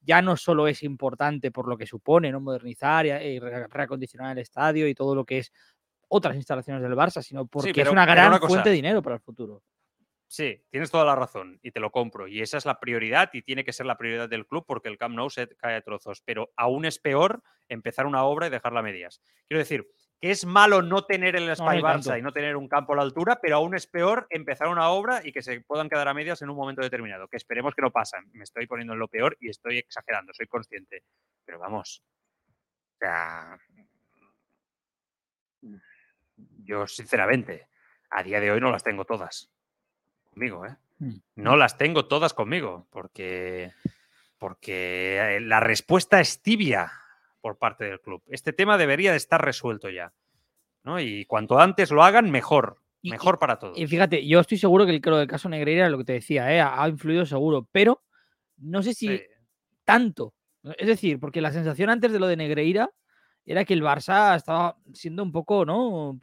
[0.01, 2.41] ya no solo es importante por lo que supone, ¿no?
[2.41, 5.53] Modernizar y, reacondicionar el estadio y todo lo que es
[6.07, 9.03] otras instalaciones del Barça, sino porque sí, pero, es una gran una fuente de dinero
[9.03, 9.61] para el futuro.
[10.33, 12.27] Sí, tienes toda la razón y te lo compro.
[12.27, 14.97] Y esa es la prioridad y tiene que ser la prioridad del club porque el
[14.97, 16.23] Camp Nou se cae a trozos.
[16.25, 19.21] Pero aún es peor empezar una obra y dejarla a medias.
[19.47, 19.87] Quiero decir,
[20.19, 22.97] que es malo no tener el Spy no, Barça y no tener un campo a
[22.97, 26.15] la altura, pero aún es peor empezar una obra y que se puedan quedar a
[26.15, 28.31] medias en un momento determinado, que esperemos que no pasen.
[28.33, 31.05] Me estoy poniendo en lo peor y estoy exagerando, soy consciente.
[31.45, 32.03] Pero vamos,
[32.95, 33.59] o sea,
[36.65, 37.69] yo, sinceramente,
[38.09, 39.53] a día de hoy no las tengo todas
[40.33, 40.77] conmigo, ¿eh?
[40.99, 41.15] Mm.
[41.37, 43.73] No las tengo todas conmigo, porque,
[44.39, 46.93] porque eh, la respuesta es tibia
[47.41, 48.23] por parte del club.
[48.29, 50.13] Este tema debería de estar resuelto ya.
[50.85, 51.01] ¿no?
[51.01, 52.79] Y cuanto antes lo hagan, mejor.
[53.03, 53.77] Mejor para todos.
[53.77, 56.61] Y fíjate, yo estoy seguro que el, del caso Negreira, lo que te decía, ¿eh?
[56.61, 58.05] ha influido seguro, pero
[58.59, 59.21] no sé si
[59.85, 60.35] tanto.
[60.79, 62.91] Es decir, porque la sensación antes de lo de Negreira
[63.45, 66.21] era que el Barça estaba siendo un poco, ¿no?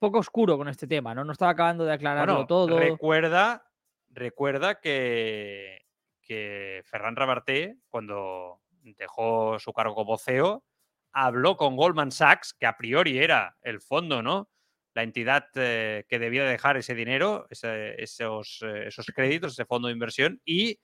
[0.00, 1.24] Poco oscuro con este tema, ¿no?
[1.24, 2.78] No estaba acabando de aclararlo todo.
[2.78, 3.70] Recuerda,
[4.08, 5.86] recuerda que,
[6.22, 10.64] que Ferran Rabarté, cuando dejó su cargo como CEO,
[11.12, 14.50] habló con Goldman Sachs, que a priori era el fondo, ¿no?
[14.94, 19.88] La entidad eh, que debía dejar ese dinero, ese, esos, eh, esos créditos, ese fondo
[19.88, 20.80] de inversión, y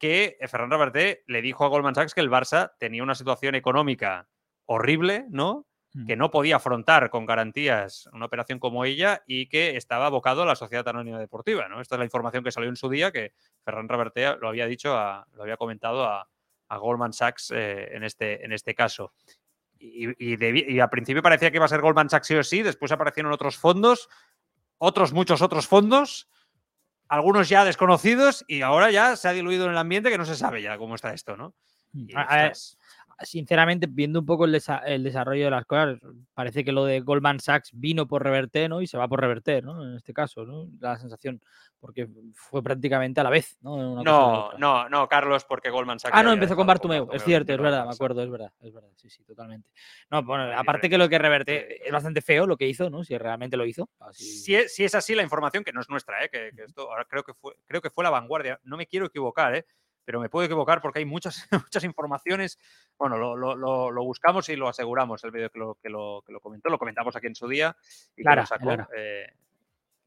[0.00, 4.28] que Ferran Rabarté le dijo a Goldman Sachs que el Barça tenía una situación económica
[4.66, 5.68] horrible, ¿no?
[5.94, 6.06] Mm.
[6.06, 10.46] Que no podía afrontar con garantías una operación como ella y que estaba abocado a
[10.46, 11.82] la Sociedad Anónima Deportiva, ¿no?
[11.82, 14.94] Esta es la información que salió en su día, que Ferran Revertea lo había dicho,
[15.34, 16.28] lo había comentado a,
[16.70, 19.12] Goldman Sachs eh, en, este, en este caso.
[19.78, 22.90] Y, y, al principio parecía que iba a ser Goldman Sachs sí o sí, después
[22.92, 24.08] aparecieron otros fondos,
[24.78, 26.30] otros muchos otros fondos,
[27.08, 30.36] algunos ya desconocidos y ahora ya se ha diluido en el ambiente que no se
[30.36, 31.54] sabe ya cómo está esto, ¿no?
[31.92, 32.52] Y, A- a
[33.20, 35.98] sinceramente, viendo un poco el, desa- el desarrollo de las cosas,
[36.34, 38.80] parece que lo de Goldman Sachs vino por reverter, ¿no?
[38.82, 39.82] Y se va por reverter, ¿no?
[39.84, 40.68] En este caso, ¿no?
[40.80, 41.40] La sensación,
[41.80, 43.74] porque fue prácticamente a la vez, ¿no?
[43.74, 46.14] Una no, no, no, Carlos, porque Goldman Sachs.
[46.14, 48.90] Ah, no, empezó con Bartomeu, es cierto, es verdad, me acuerdo, es verdad, es verdad,
[48.96, 49.68] sí, sí, totalmente.
[50.10, 53.04] No, bueno, aparte que lo que reverte es bastante feo lo que hizo, ¿no?
[53.04, 53.88] Si realmente lo hizo.
[54.00, 56.28] así- Si es, si es así la información, que no es nuestra, ¿eh?
[56.28, 58.58] que, que esto ahora creo que fue, creo que fue la vanguardia.
[58.64, 59.64] No me quiero equivocar, ¿eh?
[60.04, 62.58] Pero me puedo equivocar porque hay muchas, muchas informaciones.
[62.98, 66.22] Bueno, lo, lo- lo- lo buscamos y lo aseguramos, el vídeo que lo, que, lo,
[66.26, 67.76] que lo comentó, lo comentamos aquí en su día.
[68.16, 68.70] Y Lara, lo sacó.
[68.72, 68.88] el Ara.
[68.96, 69.26] eh,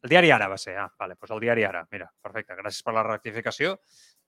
[0.03, 1.87] el diari Ara va ser, ah, vale, pues el diari Ara.
[1.91, 3.79] Mira, perfecte, gràcies per la rectificació.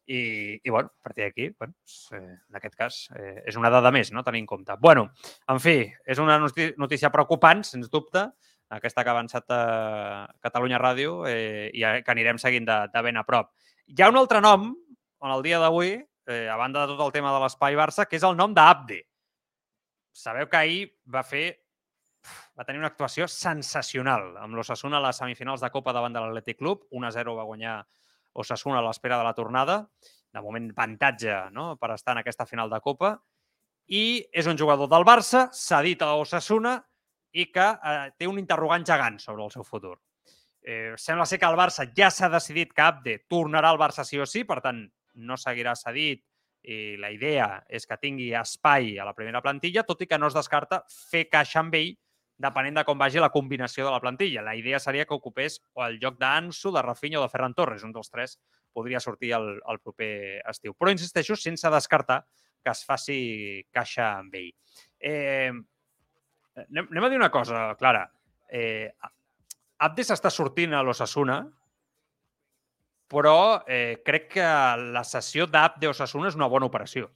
[0.09, 3.69] I, i bueno, a partir d'aquí, bueno, doncs, eh, en aquest cas, eh, és una
[3.69, 4.71] dada més, no?, tenir en compte.
[4.79, 5.09] Bueno,
[5.51, 8.23] en fi, és una notícia preocupant, sens dubte,
[8.71, 9.59] aquesta que ha avançat a
[10.41, 13.51] Catalunya Ràdio eh, i que anirem seguint de, de ben a prop.
[13.91, 14.69] Hi ha un altre nom,
[15.21, 15.95] en el dia d'avui,
[16.27, 19.01] eh, a banda de tot el tema de l'espai Barça, que és el nom d'Abde.
[20.11, 21.47] Sabeu que ahir va fer
[22.57, 26.57] va tenir una actuació sensacional amb l'Osasuna a les semifinals de Copa davant de l'Atlètic
[26.59, 26.87] Club.
[26.91, 27.77] 1-0 va guanyar
[28.33, 29.77] Osasuna a l'espera de la tornada.
[30.33, 31.75] De moment, avantatge no?
[31.79, 33.15] per estar en aquesta final de Copa.
[33.87, 36.75] I és un jugador del Barça, cedit a Osasuna
[37.31, 39.95] i que eh, té un interrogant gegant sobre el seu futur.
[40.61, 44.19] Eh, sembla ser que el Barça ja s'ha decidit que Abde tornarà al Barça sí
[44.19, 44.81] o sí, per tant,
[45.17, 46.23] no seguirà cedit
[46.67, 50.27] i la idea és que tingui espai a la primera plantilla, tot i que no
[50.27, 51.93] es descarta fer caixa amb ell
[52.37, 54.43] depenent de com vagi la combinació de la plantilla.
[54.45, 57.83] La idea seria que ocupés o el lloc d'Ansu, de Rafinha o de Ferran Torres.
[57.83, 58.37] Un dels tres
[58.73, 60.75] podria sortir el, el proper estiu.
[60.77, 62.21] Però, insisteixo, sense descartar
[62.63, 63.17] que es faci
[63.73, 64.51] caixa amb ell.
[64.99, 65.49] Eh,
[66.67, 68.05] anem, anem a dir una cosa, Clara.
[68.53, 68.91] Eh,
[69.77, 71.41] Abde s'està sortint a l'Osasuna,
[73.07, 74.47] però eh, crec que
[74.93, 77.09] la sessió d'Abde Osasuna és una bona operació.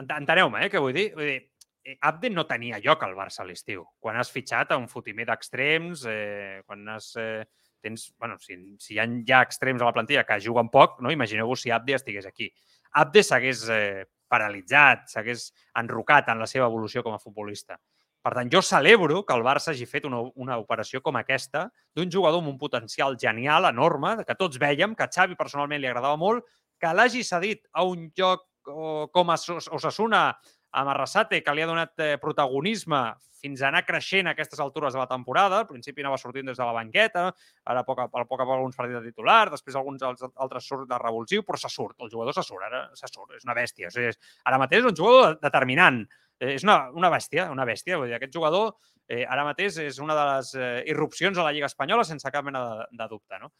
[0.00, 1.10] Ent- Enteneu-me, eh, què vull dir?
[1.14, 1.40] Vull dir,
[1.84, 3.84] eh, Abde no tenia lloc al Barça a l'estiu.
[4.00, 7.14] Quan has fitxat a un fotimer d'extrems, eh, quan has...
[7.16, 7.44] Eh,
[7.84, 11.10] tens, bueno, si, si hi ha ja extrems a la plantilla que juguen poc, no?
[11.12, 12.48] imagineu-vos si Abde estigués aquí.
[12.96, 17.76] Abde s'hagués eh, paralitzat, s'hagués enrocat en la seva evolució com a futbolista.
[18.24, 22.08] Per tant, jo celebro que el Barça hagi fet una, una operació com aquesta d'un
[22.10, 26.16] jugador amb un potencial genial, enorme, que tots vèiem, que a Xavi personalment li agradava
[26.16, 26.46] molt,
[26.80, 30.30] que l'hagi cedit a un lloc o, com a Os- Osasuna
[30.74, 33.04] amb Arrasate, que li ha donat eh, protagonisme
[33.44, 35.60] fins a anar creixent a aquestes altures de la temporada.
[35.60, 37.26] Al principi anava sortint des de la banqueta,
[37.68, 40.64] ara a poc a, a poc, a poc alguns partits de titular, després alguns altres
[40.66, 43.54] surt de revulsiu, però se surt, el jugador se surt, ara se surt, és una
[43.54, 43.92] bèstia.
[43.92, 44.16] O sigui,
[44.48, 46.00] ara mateix és un jugador determinant,
[46.40, 47.98] eh, és una, una bèstia, una bèstia.
[48.00, 48.74] Vull dir, aquest jugador
[49.08, 52.46] eh, ara mateix és una de les eh, irrupcions a la Lliga Espanyola sense cap
[52.46, 53.40] mena de, de dubte.
[53.42, 53.52] No?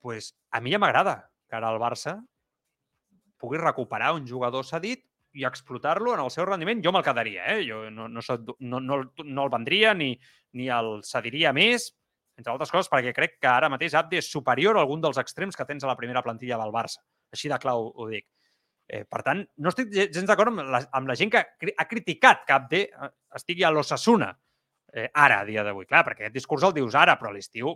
[0.00, 2.18] pues, a mi ja m'agrada que ara el Barça
[3.38, 5.04] pugui recuperar un jugador cedit
[5.36, 6.80] i explotar-lo en el seu rendiment.
[6.84, 7.66] Jo me'l quedaria, eh?
[7.68, 8.22] Jo no, no,
[8.58, 10.14] no, no, no el vendria ni,
[10.56, 11.90] ni el cediria més,
[12.38, 15.58] entre altres coses, perquè crec que ara mateix Abde és superior a algun dels extrems
[15.58, 17.02] que tens a la primera plantilla del Barça.
[17.34, 18.26] Així de clau ho dic.
[18.88, 21.42] Eh, per tant, no estic ge- gens d'acord amb, la, amb la gent que
[21.76, 24.30] ha criticat que Abde eh, estigui a l'Ossassuna
[24.94, 25.84] eh, ara, a dia d'avui.
[25.86, 27.74] Clar, perquè aquest discurs el dius ara, però a l'estiu...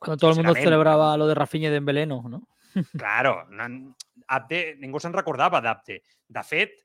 [0.00, 2.48] Cuando todo el sincerament, celebraba lo de Rafinha y Dembélé, no, ¿no?
[2.98, 3.94] Claro, no,
[4.28, 5.96] Abde, ningú se'n recordava d'Abde.
[6.30, 6.76] De fet,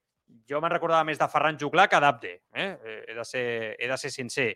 [0.49, 2.31] jo me'n recordava més de Ferran Juglà que d'Abde.
[2.57, 2.69] Eh?
[2.81, 3.43] Eh, He, de ser,
[3.77, 4.47] he de ser sincer.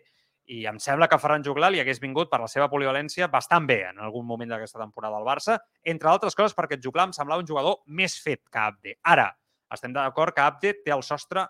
[0.50, 3.84] I em sembla que Ferran Juglà li hagués vingut per la seva polivalència bastant bé
[3.92, 7.46] en algun moment d'aquesta temporada al Barça, entre altres coses perquè Juglà em semblava un
[7.46, 8.96] jugador més fet que Abde.
[9.06, 9.28] Ara,
[9.70, 11.46] estem d'acord que Abde té el sostre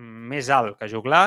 [0.00, 1.24] més alt que Juglà,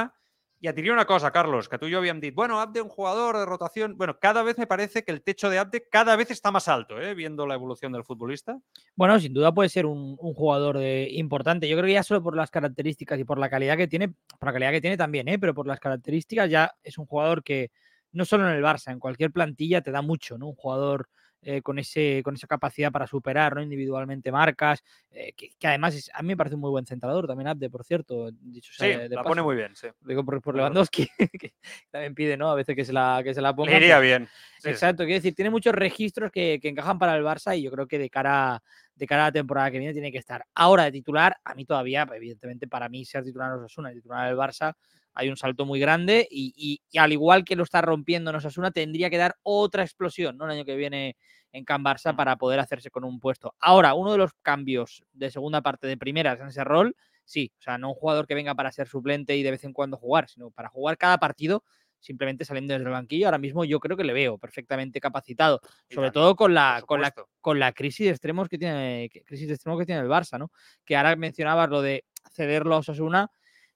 [0.63, 3.37] y et una cosa, Carlos, que tú y yo habíamos dicho, bueno, Abde un jugador
[3.37, 6.51] de rotación, bueno, cada vez me parece que el techo de Abde cada vez está
[6.51, 7.13] más alto, ¿eh?
[7.13, 8.57] viendo la evolución del futbolista.
[8.95, 11.67] Bueno, sin duda puede ser un, jugador de- importante.
[11.67, 14.45] Yo creo que ya solo por las características y por la calidad que tiene, por
[14.47, 15.37] la calidad que tiene también, ¿eh?
[15.37, 17.69] pero por las características ya es un jugador que
[18.13, 20.47] no solo en el Barça, en cualquier plantilla te da mucho, ¿no?
[20.47, 21.09] Un jugador
[21.43, 23.61] eh, con, ese, con esa capacidad para superar ¿no?
[23.61, 27.27] individualmente marcas, eh, que, que además es- a mí me parece un muy buen centrador,
[27.27, 29.43] también Abde, por cierto, dicho Sí, sea de- la pone paso.
[29.45, 29.87] muy bien, sí.
[30.01, 30.55] Digo por, por.
[30.55, 31.07] Lewandowski,
[31.39, 31.53] que
[31.91, 32.49] también pide, ¿no?
[32.49, 33.71] A veces que se la, que se la ponga.
[33.71, 34.27] Le iría bien.
[34.55, 34.69] Sí, sí.
[34.69, 37.85] Exacto, quiero decir, tiene muchos registros que, que encajan para el Barça y yo creo
[37.87, 38.61] que de cara,
[38.95, 40.45] de cara a la temporada que viene tiene que estar.
[40.55, 44.27] Ahora de titular, a mí todavía, evidentemente, para mí ser titular en Osasuna y titular
[44.27, 44.73] del Barça
[45.13, 48.37] hay un salto muy grande y, y- y al igual que lo está rompiendo en
[48.37, 50.45] Osasuna, tendría que dar otra explosión ¿no?
[50.45, 51.15] el año que viene
[51.51, 53.53] en Can Barça para poder hacerse con un puesto.
[53.59, 56.95] Ahora, uno de los cambios de segunda parte de primeras en ese rol,
[57.25, 59.73] sí, o sea, no un jugador que venga para ser suplente y de vez en
[59.73, 61.63] cuando jugar, sino para jugar cada partido
[61.99, 63.27] simplemente saliendo desde el banquillo.
[63.27, 67.13] Ahora mismo yo creo que le veo perfectamente capacitado, sobre todo con la, con la
[67.39, 70.51] con la crisis de extremos que tiene crisis de extremos que tiene el Barça, ¿no?
[70.83, 73.29] Que ahora mencionabas lo de cederlo a Osasuna.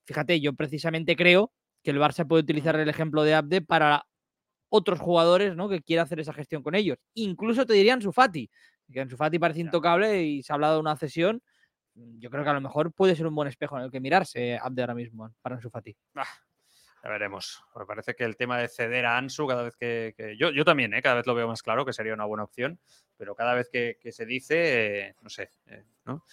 [0.08, 1.52] Fíjate, yo precisamente creo
[1.84, 4.08] que el Barça puede utilizar el ejemplo de Abde para
[4.70, 5.68] otros jugadores, ¿no?
[5.70, 6.98] Que quiera hacer esa gestión con ellos.
[7.14, 8.50] Incluso te dirían Sufati,
[8.92, 11.44] que Ansu Fati parece intocable y se ha hablado de una cesión.
[11.94, 14.58] Yo creo que a lo mejor puede ser un buen espejo en el que mirarse
[14.58, 15.96] Abde ahora mismo para Fati.
[16.16, 17.64] Ya veremos.
[17.76, 20.14] Me parece que el tema de ceder a Ansu, cada vez que.
[20.16, 21.02] que- yo, yo también, ¿eh?
[21.02, 22.80] cada vez lo veo más claro que sería una buena opción,
[23.18, 26.24] pero cada vez que, que se dice, eh, no sé, eh, ¿no?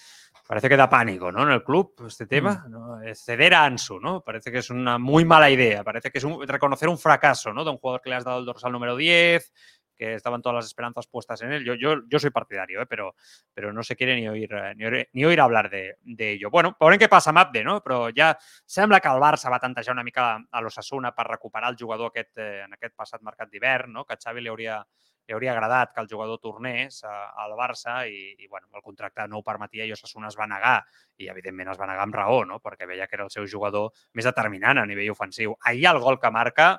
[0.46, 1.42] Parece que da pánico, ¿no?
[1.44, 3.00] En el club, este tema, ¿no?
[3.00, 4.20] Eh, ceder a Ansu, ¿no?
[4.20, 5.82] Parece que es una muy mala idea.
[5.82, 7.64] Parece que es un- reconocer un fracaso, ¿no?
[7.64, 9.52] De un jugador que le has dado el dorsal número 10,
[9.96, 11.64] que estaban todas las esperanzas puestas en él.
[11.64, 12.86] Yo, yo, yo soy partidario, ¿eh?
[12.86, 13.14] pero,
[13.54, 16.50] pero no se quiere ni oír, eh, ni oír, ni oír hablar de, de ello.
[16.50, 17.78] Bueno, veurem què passa amb Abde, no?
[17.80, 18.34] Però ja
[18.66, 22.36] sembla que el Barça va tantejar una mica a l'Ossassuna per recuperar el jugador aquest,
[22.36, 24.04] eh, en aquest passat mercat d'hivern, no?
[24.04, 24.80] que a Xavi li hauria,
[25.26, 29.26] li hauria agradat que el jugador tornés a, al Barça i, i bueno, el contracte
[29.28, 30.78] no ho permetia i Osasuna es va negar
[31.16, 32.60] i evidentment es va negar amb raó, no?
[32.60, 35.56] perquè veia que era el seu jugador més determinant a nivell ofensiu.
[35.64, 36.74] Ahir el gol que marca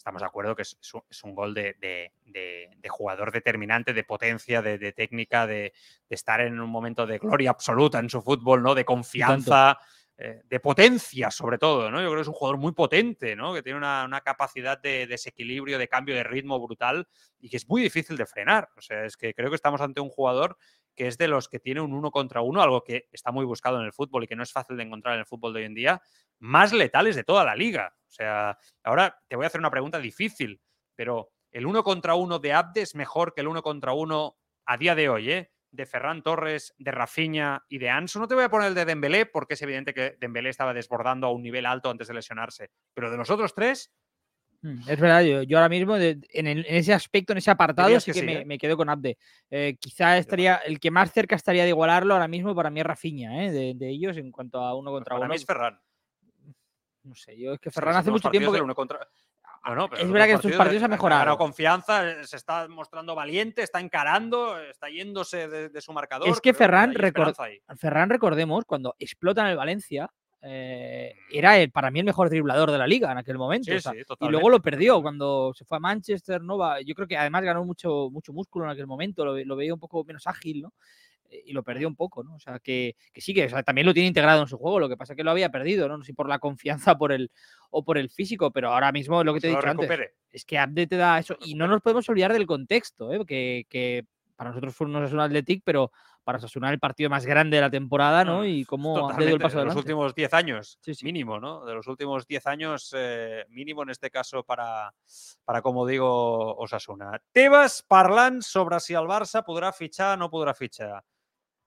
[0.00, 0.78] estamos de acuerdo que es,
[1.10, 5.74] es un, gol de, de- de- de jugador determinante, de potencia, de, técnica, de,
[6.08, 8.74] de estar en un momento de gloria absoluta en su fútbol, ¿no?
[8.74, 9.78] De confianza,
[10.22, 11.98] eh, de potencia sobre todo, ¿no?
[12.02, 13.54] Yo creo que es un jugador muy potente, ¿no?
[13.54, 17.66] Que tiene una, una capacidad de desequilibrio, de cambio de ritmo brutal y que es
[17.66, 18.68] muy difícil de frenar.
[18.76, 20.58] O sea, es que creo que estamos ante un jugador
[20.94, 23.80] que es de los que tiene un uno contra uno, algo que está muy buscado
[23.80, 25.64] en el fútbol y que no es fácil de encontrar en el fútbol de hoy
[25.64, 26.02] en día,
[26.38, 27.94] más letales de toda la liga.
[28.06, 30.60] O sea, ahora te voy a hacer una pregunta difícil,
[30.94, 34.76] pero el uno contra uno de Abde es mejor que el uno contra uno a
[34.76, 35.50] día de hoy, ¿eh?
[35.72, 38.18] De Ferran Torres, de Rafinha y de Ansu.
[38.18, 41.26] No te voy a poner el de Dembélé porque es evidente que Dembélé estaba desbordando
[41.28, 42.70] a un nivel alto antes de lesionarse.
[42.94, 43.92] Pero de los otros tres,
[44.62, 47.50] Mm, Es verdad, yo, yo ahora mismo de- en, el- en ese aspecto, en ese
[47.50, 48.44] apartado, sí que que, sí, me, ¿eh?
[48.44, 49.16] me quedo con Abde.
[49.48, 52.84] Eh, quizá estaría el que más cerca estaría de igualarlo ahora mismo para mí es
[52.84, 53.50] Rafinha, ¿eh?
[53.50, 55.30] de, de ellos en cuanto a uno contra para uno.
[55.30, 55.80] mí es Ferran.
[57.04, 59.08] No sé, yo es que Ferran hace mucho tiempo que, uno contra-
[59.64, 61.36] Bueno, pero es verdad que estos partidos ha mejorado.
[61.38, 66.28] confianza, eh, se está mostrando valiente, está encarando, está yéndose de, de su marcador.
[66.28, 67.34] Es que Ferran record-.
[67.76, 70.10] Ferran, recordemos, cuando explota en el Valencia,
[70.42, 73.66] eh, era el, para mí el mejor driblador de la liga en aquel momento.
[73.70, 76.56] Sí, o sea, sí, y luego lo perdió cuando se fue a Manchester, ¿no?
[76.56, 79.74] Va- Yo creo que además ganó mucho, mucho músculo en aquel momento, lo, lo veía
[79.74, 80.72] un poco menos ágil, ¿no?
[81.30, 82.34] Eh, Y lo perdió un poco, ¿no?
[82.34, 84.80] O sea, que, que sí, que o sea, también lo tiene integrado en su juego,
[84.80, 85.96] lo que pasa es que lo había perdido, ¿no?
[85.96, 87.30] No sé si por la confianza por el,
[87.70, 89.90] o por el físico, pero ahora mismo lo que te he dicho antes,
[90.30, 91.36] es que Abde te da eso.
[91.44, 93.24] Y no nos podemos olvidar del contexto, ¿eh?
[93.24, 94.04] que, que
[94.36, 95.92] para nosotros fue un Osasuna Athletic, pero
[96.24, 98.44] para Osasuna el partido más grande de la temporada, ¿no?
[98.44, 101.04] Y cómo Abde dio el paso de los últimos 10 años, Sí, sí.
[101.04, 101.64] mínimo, ¿no?
[101.64, 104.94] De los últimos 10 años, eh, mínimo en este caso para,
[105.44, 107.20] para, como digo, Osasuna.
[107.32, 111.02] Tebas parlant sobre si el Barça podrà fitxar o no podrà fitxar.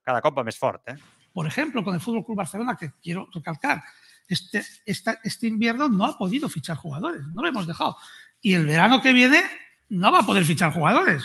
[0.03, 0.95] Cada cop va més fort, eh?
[1.33, 3.83] Por ejemplo, con el Fútbol Club Barcelona, que quiero recalcar,
[4.27, 7.97] este, esta- este invierno no ha podido fichar jugadores, no lo hemos dejado.
[8.41, 9.41] Y el verano que viene
[9.89, 11.23] no va a poder fichar jugadores.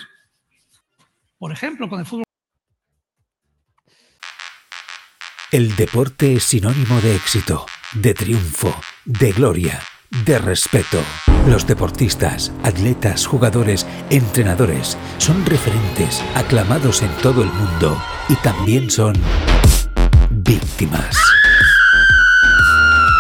[1.38, 2.24] Por ejemplo, con el Fútbol
[5.50, 7.64] El deporte es sinónimo de éxito,
[7.94, 8.74] de triunfo,
[9.06, 9.80] de gloria,
[10.10, 10.98] de respeto.
[11.46, 19.14] Los deportistas, atletas, jugadores, entrenadores son referentes, aclamados en todo el mundo y también son
[20.30, 21.16] víctimas.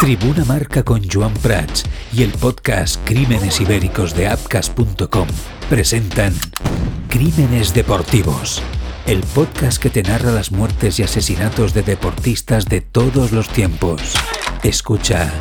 [0.00, 5.26] Tribuna Marca con Joan Prats y el podcast Crímenes Ibéricos de Apcas.com
[5.68, 6.32] presentan
[7.08, 8.62] Crímenes Deportivos,
[9.06, 14.14] el podcast que te narra las muertes y asesinatos de deportistas de todos los tiempos.
[14.62, 15.32] Escucha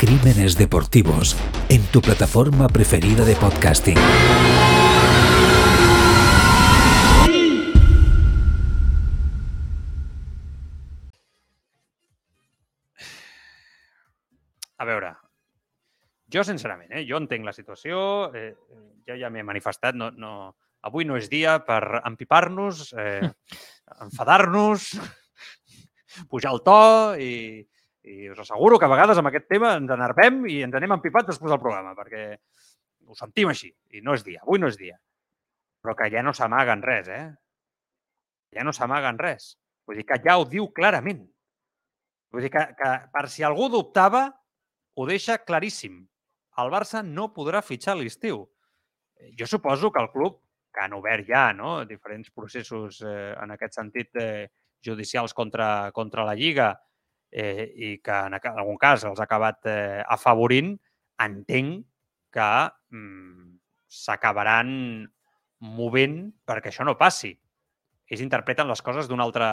[0.00, 1.36] Crímenes Deportivos
[1.68, 3.98] en tu plataforma preferida de podcasting.
[14.78, 15.10] A veure,
[16.32, 18.54] jo sincerament, eh, jo entenc la situació, eh,
[19.04, 23.28] jo ja m'he manifestat, no, no, avui no és dia per empipar-nos, eh,
[24.08, 24.94] enfadar-nos,
[26.32, 26.80] pujar el to
[27.20, 27.68] i,
[28.02, 31.28] i us asseguro que a vegades amb aquest tema ens enervem i ens anem empipats
[31.32, 32.24] després del programa, perquè
[33.06, 34.96] ho sentim així i no és dia, avui no és dia.
[35.80, 37.24] Però que ja no s'amaguen res, eh?
[38.56, 39.54] Ja no s'amaguen res.
[39.86, 41.22] Vull dir que ja ho diu clarament.
[42.30, 44.28] Vull dir que, que per si algú dubtava,
[44.96, 46.02] ho deixa claríssim.
[46.60, 48.44] El Barça no podrà fitxar l'estiu.
[49.38, 50.40] Jo suposo que el club,
[50.72, 51.80] que han obert ja no?
[51.84, 54.48] diferents processos eh, en aquest sentit eh,
[54.84, 56.70] judicials contra, contra la Lliga
[57.30, 60.74] eh, i que en algun cas els ha acabat eh, afavorint,
[61.20, 61.86] entenc
[62.34, 62.50] que
[62.94, 63.56] mm,
[63.90, 64.70] s'acabaran
[65.60, 67.32] movent perquè això no passi.
[68.10, 69.50] Ells interpreten les coses d'una altra,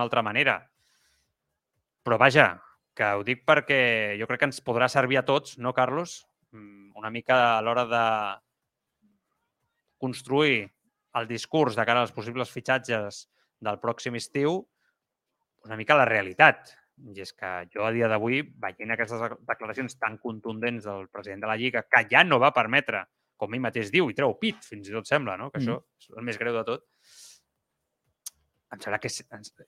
[0.00, 0.60] altra manera.
[2.04, 2.54] Però vaja,
[2.96, 6.24] que ho dic perquè jo crec que ens podrà servir a tots, no, Carlos?
[6.52, 8.04] Mm, Una mica a l'hora de
[10.00, 10.70] construir
[11.14, 13.26] el discurs de cara als possibles fitxatges
[13.60, 14.62] del pròxim estiu,
[15.64, 16.72] una mica la realitat.
[17.08, 21.48] I és que jo a dia d'avui, veient aquestes declaracions tan contundents del president de
[21.48, 23.06] la Lliga, que ja no va permetre,
[23.40, 25.50] com ell mateix diu, i treu pit, fins i tot sembla, no?
[25.50, 25.62] que Mm.
[25.62, 26.84] això és el més greu de tot,
[28.72, 29.24] em sembla que és,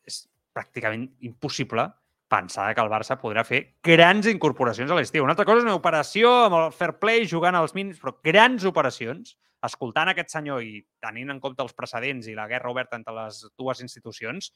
[0.06, 0.18] és
[0.52, 1.88] pràcticament impossible
[2.32, 5.24] pensar que el Barça podrà fer grans incorporacions a l'estiu.
[5.24, 8.64] Una altra cosa és una operació amb el fair play, jugant als mínims, però grans
[8.64, 13.14] operacions, escoltant aquest senyor i tenint en compte els precedents i la guerra oberta entre
[13.14, 14.52] les dues institucions,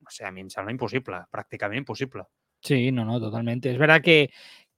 [0.00, 2.24] no sé, a mi em sembla impossible, pràcticament impossible.
[2.62, 3.70] Sí, no, no, totalmente.
[3.70, 4.30] Es verdad que,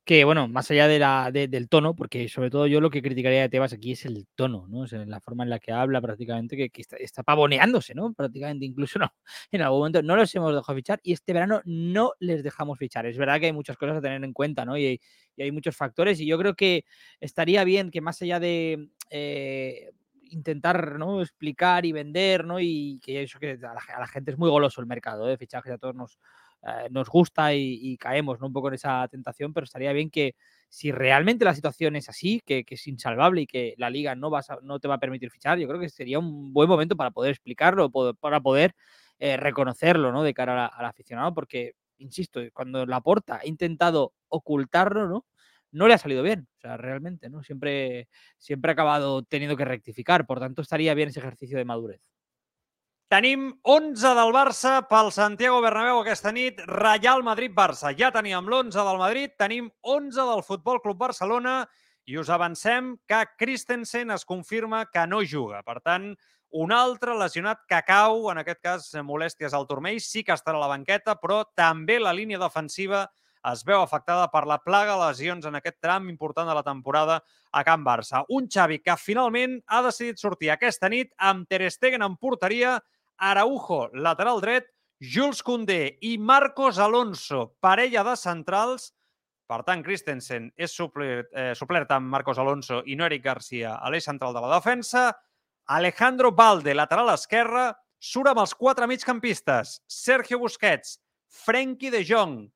[0.05, 3.03] que bueno, más allá de la, de- del tono, porque sobre todo yo lo que
[3.03, 4.81] criticaría de Tebas aquí es el tono, ¿no?
[4.81, 8.12] O sea, la forma en la que habla prácticamente, que, que está, está pavoneándose, ¿no?
[8.14, 9.09] Prácticamente, incluso no,
[9.53, 13.07] en algún momento no los hemos dejado fichar y este verano no les dejamos fichar.
[13.07, 14.77] Es verdad que hay muchas cosas a tener en cuenta, ¿no?
[14.79, 15.01] Y, hay-
[15.37, 16.85] y hay muchos factores y yo creo que
[17.20, 19.91] estaría bien que más allá de eh,
[20.33, 21.20] intentar ¿no?
[21.22, 22.59] explicar y vender, ¿no?
[22.61, 25.30] Y que eso que a la, la gente es muy goloso el mercado ¿eh?
[25.33, 26.18] de fichajes, a todos nos,
[26.62, 28.47] eh, nos gusta y, caemos ¿no?
[28.47, 30.35] un poco en esa tentación, pero estaría bien que
[30.68, 34.30] si realmente la situación es así, que, que es insalvable y que la liga no,
[34.30, 36.97] vas a- no te va a permitir fichar, yo creo que sería un buen momento
[36.97, 38.74] para poder explicarlo, para poder
[39.18, 40.22] eh, reconocerlo ¿no?
[40.22, 45.26] de cara la- al aficionado, porque, insisto, cuando Laporta ha intentado ocultarlo, ¿no?
[45.73, 47.43] No le ha salido bien, o sea, realmente, ¿no?
[47.43, 48.09] Siempre,
[48.39, 52.01] siempre ha acabado teniendo que rectificar, por tanto estaría bien ese ejercicio de madurez.
[53.12, 57.91] Tenim 11 del Barça pel Santiago Bernabéu aquesta nit, Real Madrid-Barça.
[57.93, 61.59] Ja teníem l'11 del Madrid, tenim 11 del Futbol Club Barcelona
[62.09, 65.61] i us avancem que Christensen es confirma que no juga.
[65.61, 66.14] Per tant,
[66.57, 70.64] un altre lesionat que cau, en aquest cas molèsties al turmell, sí que estarà a
[70.64, 73.05] la banqueta, però també la línia defensiva
[73.51, 77.18] es veu afectada per la plaga de lesions en aquest tram important de la temporada
[77.51, 78.22] a Can Barça.
[78.30, 82.78] Un Xavi que finalment ha decidit sortir aquesta nit amb Ter Stegen en porteria,
[83.18, 84.70] Araujo, lateral dret,
[85.03, 88.93] Jules Koundé i Marcos Alonso, parella de centrals.
[89.51, 93.90] Per tant, Christensen és suplert, eh, suplert amb Marcos Alonso i no Eric Garcia a
[93.90, 95.11] l'eix central de la defensa.
[95.66, 99.80] Alejandro Balde, lateral esquerre, surt amb els quatre migcampistes.
[99.86, 102.49] Sergio Busquets, Frenkie de Jong,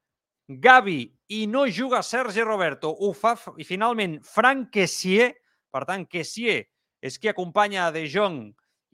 [0.48, 2.90] Gavi i no juga Sergi Roberto.
[2.90, 5.32] Ho fa, i finalment, Frank Kessier.
[5.72, 6.62] Per tant, Kessier
[7.02, 8.46] és qui acompanya a De Jong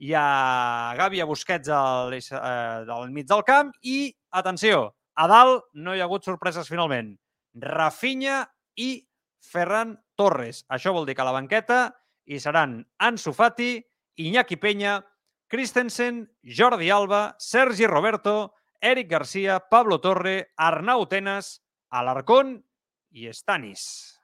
[0.03, 3.71] i a Gavi a Busquets al, eh, al mig del camp.
[3.81, 7.13] I, atenció, a dalt no hi ha hagut sorpreses finalment.
[7.53, 8.43] Rafinha
[8.75, 9.05] i
[9.43, 10.63] Ferran Torres.
[10.69, 11.85] Això vol dir que a la banqueta
[12.25, 13.77] hi seran Ansu Fati,
[14.17, 15.01] Iñaki Peña,
[15.47, 22.65] Christensen, Jordi Alba, Sergi Roberto, Eric Garcia, Pablo Torre, Arnau Tenas, Alarcón
[23.11, 24.19] i Stanis.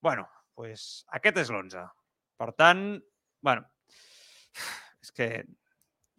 [0.00, 1.82] bueno, pues aquest és l'11.
[2.40, 2.80] Per tant,
[3.44, 3.66] bueno,
[5.04, 5.28] és que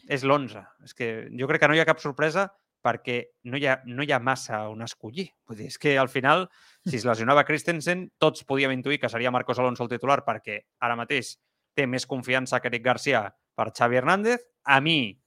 [0.05, 0.61] és l'11.
[0.85, 2.51] És que jo crec que no hi ha cap sorpresa
[2.85, 3.17] perquè
[3.49, 5.31] no hi ha, no hi ha massa on escollir.
[5.49, 6.45] Vull dir, és que al final,
[6.85, 11.01] si es lesionava Christensen, tots podíem intuir que seria Marcos Alonso el titular perquè ara
[11.01, 11.33] mateix
[11.73, 13.25] té més confiança que Eric Garcia
[13.57, 14.45] per Xavi Hernández.
[14.69, 15.17] A mi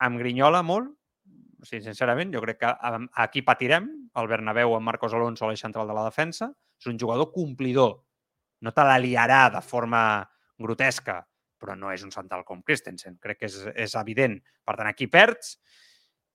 [0.00, 0.94] em grinyola molt,
[1.64, 2.70] o sigui, sincerament, jo crec que
[3.24, 3.86] aquí patirem
[4.20, 6.50] el Bernabéu amb Marcos Alonso a l'eix central de la defensa.
[6.76, 8.02] És un jugador complidor.
[8.60, 10.02] No te la liarà de forma
[10.60, 11.22] grotesca,
[11.60, 13.16] però no és un central com Christensen.
[13.22, 13.56] Crec que és,
[13.86, 14.36] és evident.
[14.60, 15.56] Per tant, aquí perds.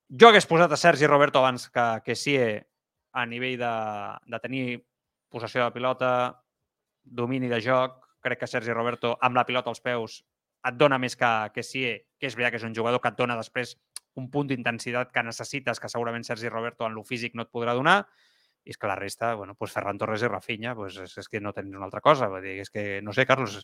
[0.10, 3.74] Jo hagués posat a Sergi Roberto abans que, que sí a nivell de,
[4.34, 4.64] de tenir
[5.30, 6.12] possessió de pilota,
[7.04, 8.02] domini de joc.
[8.26, 10.24] Crec que Sergi Roberto, amb la pilota als peus,
[10.66, 11.86] et dona més que, que sí,
[12.20, 13.78] que és veritat que és un jugador que et dona després
[14.18, 17.76] un punt d'intensitat que necessites, que segurament Sergi Roberto en lo físic no et podrà
[17.78, 18.02] donar,
[18.66, 21.40] i és que la resta, bueno, pues Ferran Torres i Rafinha, pues és, és que
[21.42, 22.28] no tens una altra cosa.
[22.30, 23.56] Vull dir, és que, no sé, Carlos,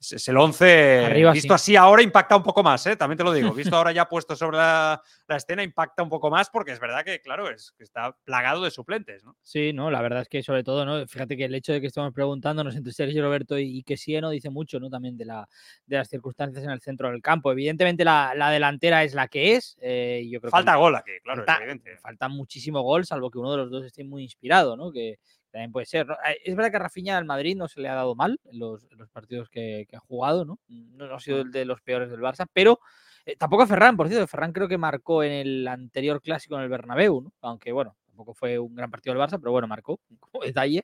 [0.00, 1.72] es, es el 11 Arriba, visto sí.
[1.72, 2.96] así ahora impacta un poco más, ¿eh?
[2.96, 3.52] también te lo digo.
[3.52, 7.04] Visto ahora ya puesto sobre la, la escena impacta un poco más porque es verdad
[7.04, 9.36] que, claro, es que está plagado de suplentes, ¿no?
[9.42, 11.06] Sí, no, la verdad es que sobre todo, ¿no?
[11.06, 14.18] Fíjate que el hecho de que estemos preguntándonos entre Sergio Roberto y, y que sí,
[14.20, 14.30] ¿no?
[14.30, 14.88] Dice mucho, ¿no?
[14.90, 15.48] También de, la,
[15.86, 17.52] de las circunstancias en el centro del campo.
[17.52, 19.76] Evidentemente la, la delantera es la que es.
[19.80, 21.96] eh, yo creo que Falta gol aquí, claro, falta, es evidente.
[21.98, 24.90] falta muchísimo gol, salvo que uno de los dos esté muy inspirado, ¿no?
[24.92, 25.18] Que
[25.50, 26.06] también puede ser.
[26.06, 26.14] ¿no?
[26.14, 28.58] Eh, Es verdad que a Rafinha al Madrid no se le ha dado mal en
[28.58, 30.58] los, en los partidos que, que ha jugado, ¿no?
[30.68, 32.80] No ha sido el de los peores del Barça, pero
[33.24, 34.26] eh, tampoco a Ferran, por cierto.
[34.26, 37.32] Ferran creo que marcó en el anterior clásico en el Bernabéu, ¿no?
[37.42, 40.82] Aunque bueno, tampoco fue un gran partido del Barça, pero bueno, marcó como detalle.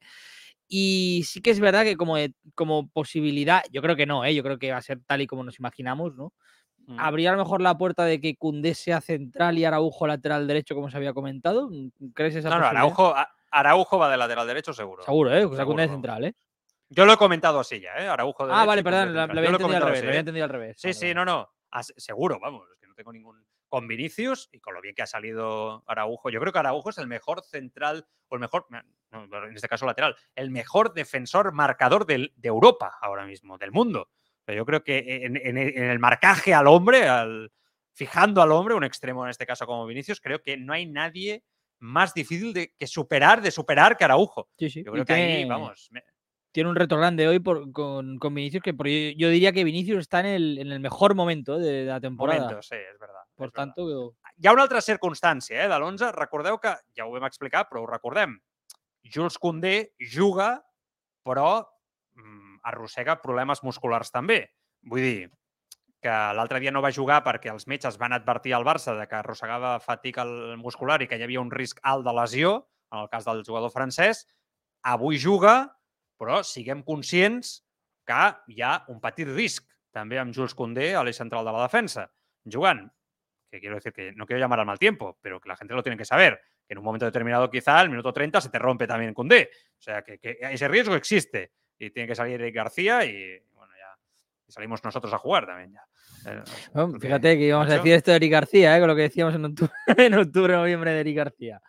[0.66, 2.16] Y sí que es verdad que como,
[2.54, 4.34] como posibilidad, yo creo que no, ¿eh?
[4.34, 6.32] yo creo que va a ser tal y como nos imaginamos, ¿no?
[6.86, 6.98] Mm.
[6.98, 10.74] ¿Habría a lo mejor la puerta de que Cundé sea central y Araujo lateral derecho,
[10.74, 11.70] como se había comentado?
[12.14, 12.66] ¿Crees esa No, no?
[12.66, 15.02] Araujo, a- Araujo va de lateral derecho seguro.
[15.04, 15.44] Seguro, ¿eh?
[15.44, 15.94] O sea, Koundé de Seguro.
[15.96, 16.34] central, ¿eh?
[16.88, 18.08] Yo lo he comentado así ya, ¿eh?
[18.08, 20.20] Araujo Ah, derecho vale, perdón, lo había entendido al revés, así, lo había ¿eh?
[20.20, 20.76] entendido al revés.
[20.78, 21.14] Sí, Vale, sí, vale.
[21.14, 21.50] no, no.
[21.70, 23.44] As- seguro, vamos, es que no tengo ningún.
[23.68, 26.30] Con Vinicius y con lo bien que ha salido Araujo.
[26.30, 28.78] Yo creo que Araujo es el mejor central, o el mejor, no,
[29.46, 34.02] en este caso lateral, el mejor defensor marcador del- de Europa ahora mismo, del mundo.
[34.12, 37.50] O sea, yo creo que en, en- en el marcaje al hombre, al,
[37.94, 41.42] fijando al hombre, un extremo en este caso como Vinicius, creo que no hay nadie
[41.80, 44.48] más difícil de que superar, de superar que Araujo.
[44.58, 44.82] Sí, sí.
[44.84, 46.02] Yo y creo que ahí, vamos, me-
[46.52, 49.98] tiene un reto grande hoy por- con, con Vinicius, que por- yo diría que Vinicius
[49.98, 52.40] está en el, en el mejor momento de la temporada.
[52.42, 53.22] momento, sí, és verdad.
[53.34, 53.74] por és verdad.
[53.74, 56.12] tanto, Hi ha una altra circumstància eh, de l'11.
[56.12, 58.38] Recordeu que, ja ho vam explicar, però ho recordem.
[59.04, 60.64] Jules Koundé juga,
[61.24, 61.66] però
[62.14, 64.48] mm, arrossega problemes musculars també.
[64.82, 65.30] Vull dir,
[66.04, 69.16] que l'altre dia no va jugar perquè els metges van advertir al Barça de que
[69.16, 70.26] arrossegava fatiga
[70.60, 72.58] muscular i que hi havia un risc alt de lesió,
[72.92, 74.26] en el cas del jugador francès.
[74.84, 75.54] Avui juga,
[76.20, 77.62] però siguem conscients
[78.04, 78.20] que
[78.52, 82.10] hi ha un petit risc també amb Jules Koundé a l'eix central de la defensa,
[82.44, 82.84] jugant.
[83.50, 85.82] Que quiero decir que no quiero llamar al mal tiempo, pero que la gente lo
[85.82, 86.40] tiene que saber.
[86.66, 89.48] Que en un momento determinado, quizá, al minuto 30, se te rompe también Koundé.
[89.78, 91.52] O sea, que, que ese riesgo existe.
[91.78, 93.96] Y tiene que salir García y, bueno, ya
[94.48, 95.86] salimos nosotros a jugar también ya.
[96.24, 98.80] Bueno, fíjate que íbamos a decir esto de Eric García, ¿eh?
[98.80, 101.60] con lo que decíamos en octubre, en octubre, noviembre de Eric García.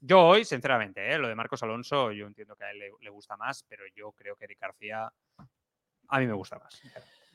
[0.00, 1.18] Yo hoy, sinceramente, ¿eh?
[1.18, 4.12] lo de Marcos Alonso, yo entiendo que a él le, le gusta más, pero yo
[4.12, 5.10] creo que Eric García
[6.08, 6.80] a mí me gusta más.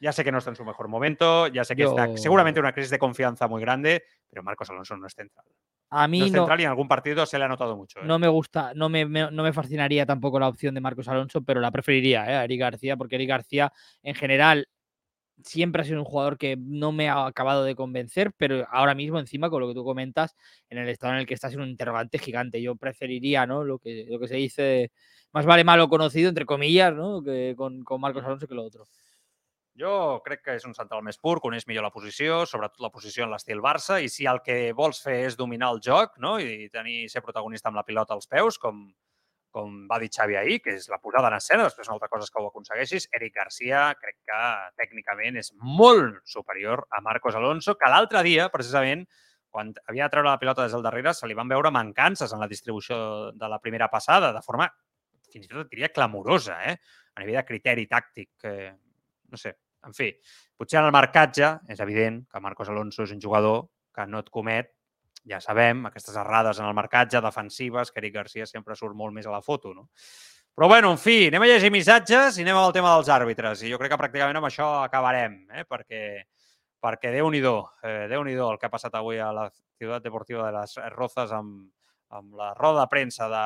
[0.02, 2.60] Ya sé que no está en su mejor momento, ya sé que está Yo- seguramente
[2.60, 5.46] en una crisis de confianza muy grande, pero Marcos Alonso no es central.
[5.92, 8.00] A No mí es no, central y en algún partido se le ha notado mucho.
[8.00, 8.04] ¿eh?
[8.06, 11.42] no me gusta, no me, me- no me fascinaría tampoco la opción de Marcos Alonso,
[11.44, 12.36] pero la preferiría ¿eh?
[12.36, 13.74] a Eric García, porque Eric García
[14.04, 14.68] en general
[15.44, 19.20] siempre ha sido un jugador que no me ha acabado de convencer, pero ahora mismo
[19.20, 20.36] encima con lo que tú comentas,
[20.70, 22.62] en el estado en el que está es un interrogante gigante.
[22.62, 23.64] Yo preferiría, ¿no?
[23.64, 24.92] Lo que, lo que se dice,
[25.32, 27.24] más vale malo conocido, entre comillas, ¿no?
[27.24, 28.86] Que con, con Marcos Alonso que lo otro.
[29.80, 33.24] Jo crec que és un central més pur, coneix millor la posició, sobretot la posició
[33.24, 36.38] en Barça, i si el que vols fer és dominar el joc no?
[36.38, 38.92] i tenir ser protagonista amb la pilota als peus, com,
[39.54, 42.28] com va dir Xavi ahir, que és la posada en escena, després una altra cosa
[42.28, 44.42] és que ho aconsegueixis, Eric Garcia crec que
[44.82, 49.08] tècnicament és molt superior a Marcos Alonso, que l'altre dia, precisament,
[49.50, 52.44] quan havia de treure la pilota des del darrere, se li van veure mancances en
[52.44, 53.00] la distribució
[53.34, 54.70] de la primera passada, de forma
[55.30, 56.78] fins i tot diria clamorosa, eh?
[57.16, 58.32] a nivell de criteri tàctic.
[58.50, 58.72] Eh,
[59.30, 59.54] no sé,
[59.86, 60.10] en fi,
[60.58, 64.32] potser en el marcatge és evident que Marcos Alonso és un jugador que no et
[64.34, 64.74] comet,
[65.28, 69.28] ja sabem, aquestes errades en el marcatge defensives, que Eric Garcia sempre surt molt més
[69.28, 69.90] a la foto, no?
[70.56, 73.62] Però bueno, en fi, anem a llegir missatges i anem al tema dels àrbitres.
[73.64, 75.64] I jo crec que pràcticament amb això acabarem, eh?
[75.64, 76.02] perquè,
[76.84, 77.54] perquè Déu-n'hi-do,
[77.84, 79.46] eh, déu nhi el que ha passat avui a la
[79.80, 81.70] Ciutat Deportiva de les Rozas amb,
[82.10, 83.46] amb la roda de premsa de,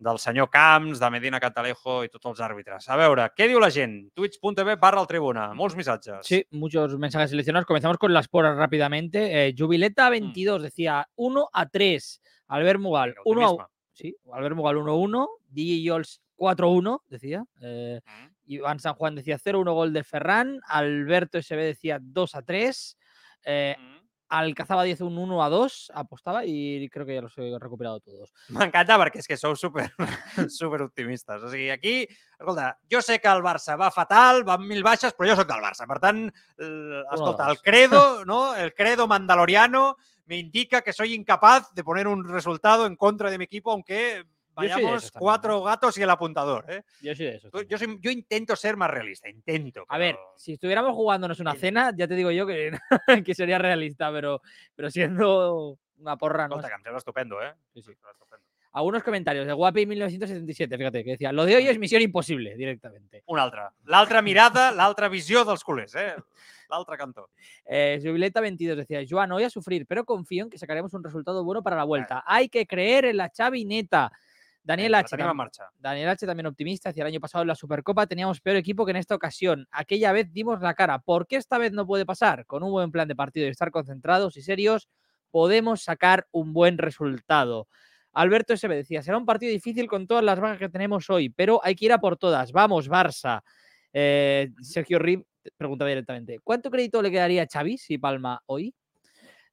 [0.00, 2.86] del senyor Camps, de Medina Catalejo i tots els àrbitres.
[2.88, 3.98] A veure, què diu la gent?
[4.16, 5.50] Twitch.tv barra el Tribuna.
[5.54, 6.24] Molts missatges.
[6.26, 7.66] Sí, muchos mensajes seleccionados.
[7.66, 9.46] Comenzamos con las poras rápidamente.
[9.48, 12.22] Eh, Jubileta 22 decía 1 a 3.
[12.48, 13.74] Albert Mugal Venga, 1 a optimisme.
[13.92, 17.44] Sí, Albert Mugal 1-1, DJ Yols 4-1, decía.
[17.60, 18.30] eh, Mm.
[18.46, 20.58] Iván San Juan decía 0-1 gol de Ferran.
[20.66, 22.96] Alberto SB decía 2-3.
[23.44, 23.99] Eh, Mm.
[24.30, 28.32] Alcazaba 10 un 1 a 2, apostaba y creo que ya los he recuperado todos.
[28.54, 29.88] M'encanta perquè és que sou super,
[30.46, 31.42] super optimistes.
[31.42, 32.06] O sigui, aquí,
[32.38, 35.50] escolta, jo sé que el Barça va fatal, va amb mil baixes, però jo sóc
[35.50, 35.88] del Barça.
[35.90, 36.22] Per tant,
[36.62, 37.64] el, escolta, el dos.
[37.66, 38.54] credo, ¿no?
[38.54, 39.96] El credo mandaloriano
[40.30, 44.24] me indica que soy incapaz de poner un resultado en contra de mi equipo, aunque
[44.54, 46.64] vayamos cuatro gatos y el apuntador.
[46.68, 46.82] ¿eh?
[47.00, 47.50] Yo soy de esos.
[47.52, 47.78] Yo, también.
[47.78, 49.84] soy- yo intento ser más realista, intento.
[49.88, 52.72] A ver, si estuviéramos jugándonos una cena, ya te digo yo que,
[53.26, 54.40] que sería realista, pero,
[54.74, 56.60] pero siendo una porra, no.
[56.60, 57.52] Sembla estupendo, ¿eh?
[57.74, 57.92] Sí, sí.
[57.94, 58.46] Sembla estupendo.
[58.72, 63.24] Algunos comentarios de Guapi 1977, fíjate, que decía, lo de hoy es misión imposible directamente.
[63.26, 63.62] Un altre.
[63.86, 66.14] L'altra mirada, l'altra visió dels culers, eh?
[66.70, 67.30] L'altre cantó.
[67.64, 71.42] Eh, Jubileta 22 decía, Joan, hoy a sufrir, pero confío en que sacaremos un resultado
[71.42, 72.22] bueno para la vuelta.
[72.24, 74.12] Hay que creer en la chavineta.
[74.62, 75.16] Daniel H.
[75.34, 75.70] marxa.
[75.78, 76.26] Daniel H.
[76.26, 76.90] también optimista.
[76.90, 79.66] Hacia el año pasado en la Supercopa teníamos peor equipo que en esta ocasión.
[79.70, 80.98] Aquella vez dimos la cara.
[80.98, 82.46] ¿Por qué esta vez no puede pasar?
[82.46, 84.88] Con un buen plan de partido y estar concentrados y serios,
[85.30, 87.68] podemos sacar un buen resultado.
[88.12, 91.60] Alberto SB decía, será un partido difícil con todas las bajas que tenemos hoy, pero
[91.62, 92.52] hay que ir a por todas.
[92.52, 93.42] Vamos, Barça.
[93.92, 95.24] Eh, Sergio Rib
[95.56, 98.74] pregunta directamente, ¿cuánto crédito le quedaría a Xavi si palma hoy?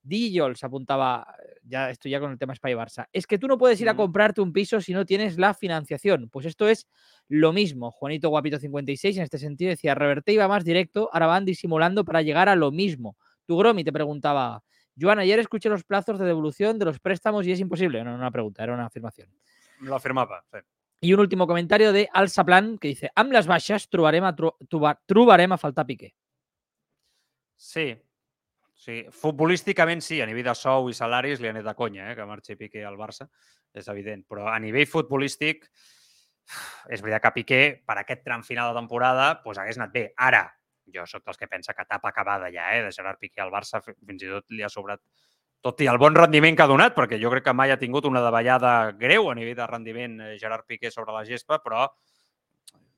[0.01, 1.35] Dillols apuntaba,
[1.67, 3.07] ya estoy ya con el tema Spy Barça.
[3.11, 3.97] Es que tú no puedes ir a Mm.
[3.97, 6.29] comprarte un piso si no tienes la financiación.
[6.29, 6.87] Pues esto es
[7.27, 7.91] lo mismo.
[7.91, 12.21] Juanito Guapito 56 en este sentido decía, Reverte iba más directo, ahora van disimulando para
[12.21, 13.17] llegar a lo mismo.
[13.45, 14.63] Tu Gromi te preguntaba,
[14.99, 18.03] Joan, ayer escuché los plazos de devolución de los préstamos y es imposible.
[18.03, 19.29] No, no una pregunta, era una afirmación.
[19.81, 20.43] Lo afirmava.
[20.51, 20.57] Sí.
[21.01, 24.57] I un último comentario de Alsa Plan que dice, amb les baixes trobarem a, tro
[24.67, 26.15] troba- trobarem a faltar Piqué.
[27.55, 27.95] Sí.
[28.77, 29.01] Sí.
[29.11, 32.25] Futbolísticament sí, a nivell de sou i salaris li ha anat de conya eh, que
[32.29, 33.27] marxi Piqué al Barça,
[33.73, 34.23] és evident.
[34.29, 35.67] Però a nivell futbolístic
[36.93, 40.05] és veritat que Piqué per aquest tram final de temporada doncs hagués anat bé.
[40.15, 40.45] Ara,
[40.93, 43.81] jo sóc dels que pensa que etapa acabada ja, eh, de Gerard Piqué al Barça,
[43.83, 45.01] fi- fins i tot li ha sobrat
[45.61, 48.05] tot i el bon rendiment que ha donat, perquè jo crec que mai ha tingut
[48.05, 51.89] una davallada greu a nivell de rendiment eh, Gerard Piqué sobre la gespa, però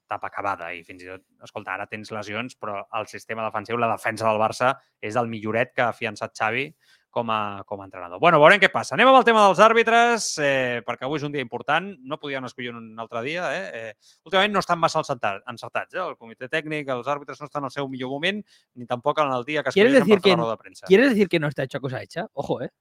[0.10, 3.94] etapa acabada i fins i tot, escolta, ara tens lesions, però el sistema defensiu, la
[3.94, 4.74] defensa del Barça
[5.06, 6.72] és el milloret que ha fiançat Xavi
[7.10, 8.20] com a, com a entrenador.
[8.22, 8.94] Bueno, veurem què passa.
[8.96, 11.90] Anem amb el tema dels àrbitres, eh, perquè avui és un dia important.
[12.06, 13.50] No podien escollir un altre dia.
[13.58, 13.64] Eh?
[13.74, 15.96] Eh, últimament no estan massa encertats.
[15.96, 16.04] eh?
[16.04, 18.44] El comitè tècnic, els àrbitres no estan al seu millor moment,
[18.76, 20.86] ni tampoc en el dia que ¿Quieres escolleixen per fer que la roda de premsa.
[20.86, 22.28] ¿Quieres decir que no está hecha cosa hecha?
[22.34, 22.72] Ojo, ¿eh?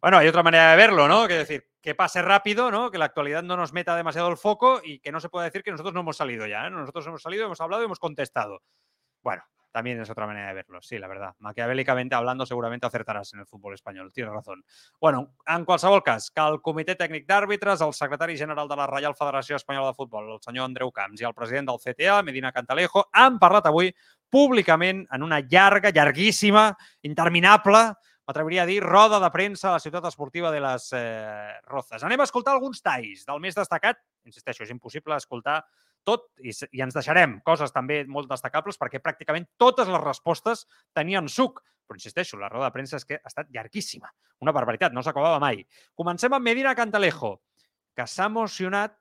[0.00, 1.26] Bueno, hay otra manera de verlo, ¿no?
[1.26, 2.90] Que decir, que pase rápido, ¿no?
[2.90, 5.62] Que la actualidad no nos meta demasiado el foco y que no se pueda decir
[5.62, 6.70] que nosotros no hemos salido ya, ¿eh?
[6.70, 8.60] Nosotros hemos salido, hemos hablado y hemos contestado.
[9.22, 11.34] Bueno, también es otra manera de verlo, sí, la verdad.
[11.38, 14.62] Maquiavélicamente hablando, seguramente acertarás en el fútbol espanyol, tienes razón.
[15.00, 19.16] Bueno, en qualsevol cas, que el Comitè Tècnic d'Àrbitres, el secretari general de la Reial
[19.16, 23.06] Federació Espanyola de Futbol, el senyor Andreu Camps, i el president del CTA, Medina Cantalejo,
[23.14, 23.94] han parlat avui
[24.28, 26.68] públicament en una llarga, llarguíssima,
[27.00, 27.94] interminable,
[28.28, 32.04] m'atreviria a dir, roda de premsa a la ciutat esportiva de les eh, Rozas.
[32.04, 34.02] Anem a escoltar alguns talls del més destacat.
[34.28, 35.62] Insisteixo, és impossible escoltar
[36.04, 40.66] tot i, i ens deixarem coses també molt destacables perquè pràcticament totes les respostes
[40.96, 41.62] tenien suc.
[41.88, 44.12] Però insisteixo, la roda de premsa és que ha estat llarguíssima.
[44.44, 45.64] Una barbaritat, no s'acabava mai.
[45.96, 47.38] Comencem amb Medina Cantalejo,
[47.96, 48.98] que s'ha emocionat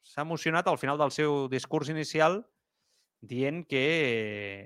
[0.00, 2.40] s'ha emocionat al final del seu discurs inicial
[3.20, 4.62] dient que eh,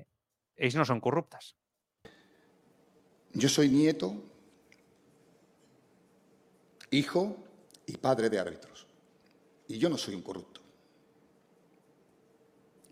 [0.63, 1.57] ells no són corruptes.
[3.35, 4.15] Yo soy nieto,
[6.91, 7.37] hijo
[7.87, 8.87] y padre de árbitros.
[9.69, 10.61] Y yo no soy un corrupto.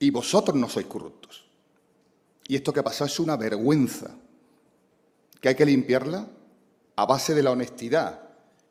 [0.01, 1.45] Y vosotros no sois corruptos.
[2.49, 4.11] Y esto que ha pasado es una vergüenza,
[5.41, 6.29] que hay que limpiarla
[6.97, 8.21] a base de la honestidad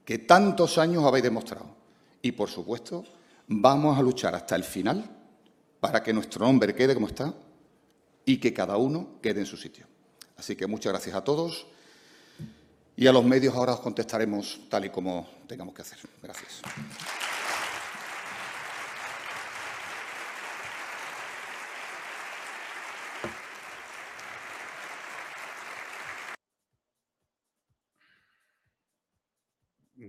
[0.04, 1.68] que tantos años habéis demostrado.
[2.22, 3.06] Y por supuesto,
[3.48, 5.10] vamos a luchar hasta el final
[5.80, 7.34] para que nuestro nombre quede como está
[8.26, 9.91] y que cada uno quede en su sitio.
[10.42, 11.68] Así que muchas gracias a todos
[12.98, 16.00] y a los medios ahora os contestaremos tal y como tengamos que hacer.
[16.20, 16.64] Gracias.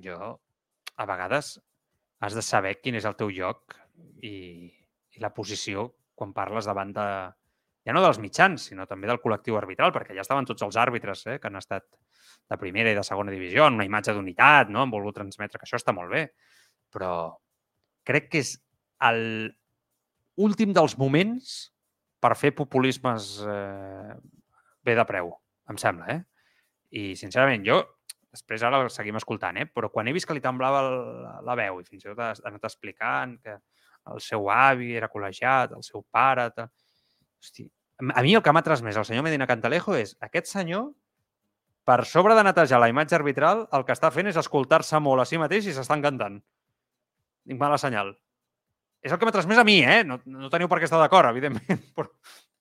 [0.02, 0.40] jo,
[0.96, 1.60] a vegades,
[2.20, 3.76] has de saber quin és el teu lloc
[4.24, 4.72] i,
[5.12, 7.08] i la posició quan parles davant de,
[7.86, 11.24] ja no dels mitjans, sinó també del col·lectiu arbitral, perquè ja estaven tots els àrbitres
[11.26, 11.86] eh, que han estat
[12.50, 14.82] de primera i de segona divisió, en una imatge d'unitat, no?
[14.82, 16.26] han volgut transmetre, que això està molt bé,
[16.92, 17.12] però
[18.06, 18.54] crec que és
[19.08, 19.50] el
[20.42, 21.72] últim dels moments
[22.22, 24.14] per fer populismes eh,
[24.86, 25.32] bé de preu,
[25.70, 26.22] em sembla, eh?
[26.92, 27.80] I, sincerament, jo
[28.32, 29.66] després ara el seguim escoltant, eh?
[29.68, 32.30] però quan he vist que li temblava la, la veu i fins i tot ha
[32.48, 33.58] anat explicant que
[34.12, 36.48] el seu avi era col·legiat, el seu pare...
[36.56, 36.72] Tal...
[37.42, 37.66] Hosti,
[37.98, 40.92] a mi el que m'ha transmès el senyor Medina Cantalejo és aquest senyor,
[41.84, 45.26] per sobre de netejar la imatge arbitral, el que està fent és escoltar-se molt a
[45.26, 46.38] si mateix i s'estan cantant.
[47.48, 48.14] Tinc mala senyal.
[49.02, 50.04] És el que m'ha transmès a mi, eh?
[50.06, 52.06] No, no teniu per què estar d'acord, evidentment, però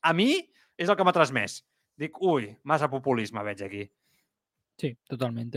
[0.02, 0.32] a mi
[0.78, 1.60] és el que m'ha transmès.
[2.02, 3.84] Dic, ui, massa populisme veig aquí.
[4.82, 4.96] Sí,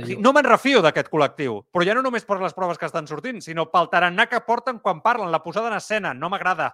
[0.05, 2.85] sigui, Yo- no me'n refio d'aquest col·lectiu, però ja no només per les proves que
[2.85, 6.13] estan sortint, sinó pel tarannà que porten quan parlen, la posada en escena.
[6.13, 6.69] No m'agrada.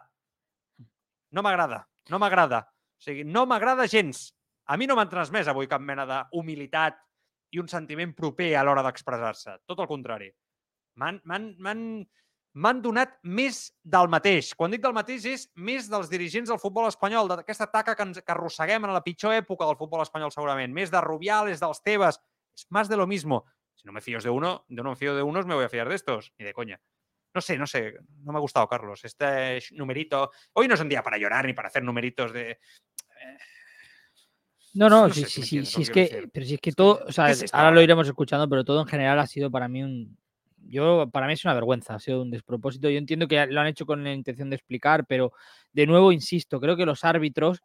[1.31, 1.85] No m'agrada.
[2.09, 2.65] No m'agrada.
[2.97, 4.31] O sigui, no m'agrada gens.
[4.71, 6.97] A mi no m'han transmès avui cap mena d'humilitat
[7.51, 9.59] i un sentiment proper a l'hora d'expressar-se.
[9.67, 10.31] Tot el contrari.
[11.01, 14.53] M'han donat més del mateix.
[14.55, 18.23] Quan dic del mateix és més dels dirigents del futbol espanyol, d'aquesta taca que, ens,
[18.23, 20.73] que arrosseguem en la pitjor època del futbol espanyol segurament.
[20.75, 22.21] Més de Rubiales, dels Tebas,
[22.55, 23.45] es más de lo mismo.
[23.75, 25.69] Si no me fío de uno, de no me fío de unos, me voy a
[25.69, 26.33] fiar de estos.
[26.39, 26.81] Ni de coña.
[27.35, 27.95] No sé, no sé.
[28.25, 29.05] No me ha gustado, Carlos.
[29.05, 30.31] Este numerito.
[30.53, 32.59] Hoy no es un día para llorar ni para hacer numeritos de.
[34.75, 36.31] No, no, No sí, sí, sí, es que decir.
[36.33, 38.65] pero si es que todo, o sea, ¿qué es esto ahora lo iremos escuchando, pero
[38.65, 40.17] todo en general ha sido para mí un,
[40.69, 42.89] yo, para mí es una vergüenza, ha sido un despropósito.
[42.89, 45.33] Yo entiendo que lo han hecho con la intención de explicar, pero
[45.73, 47.63] de nuevo, insisto, creo que los árbitros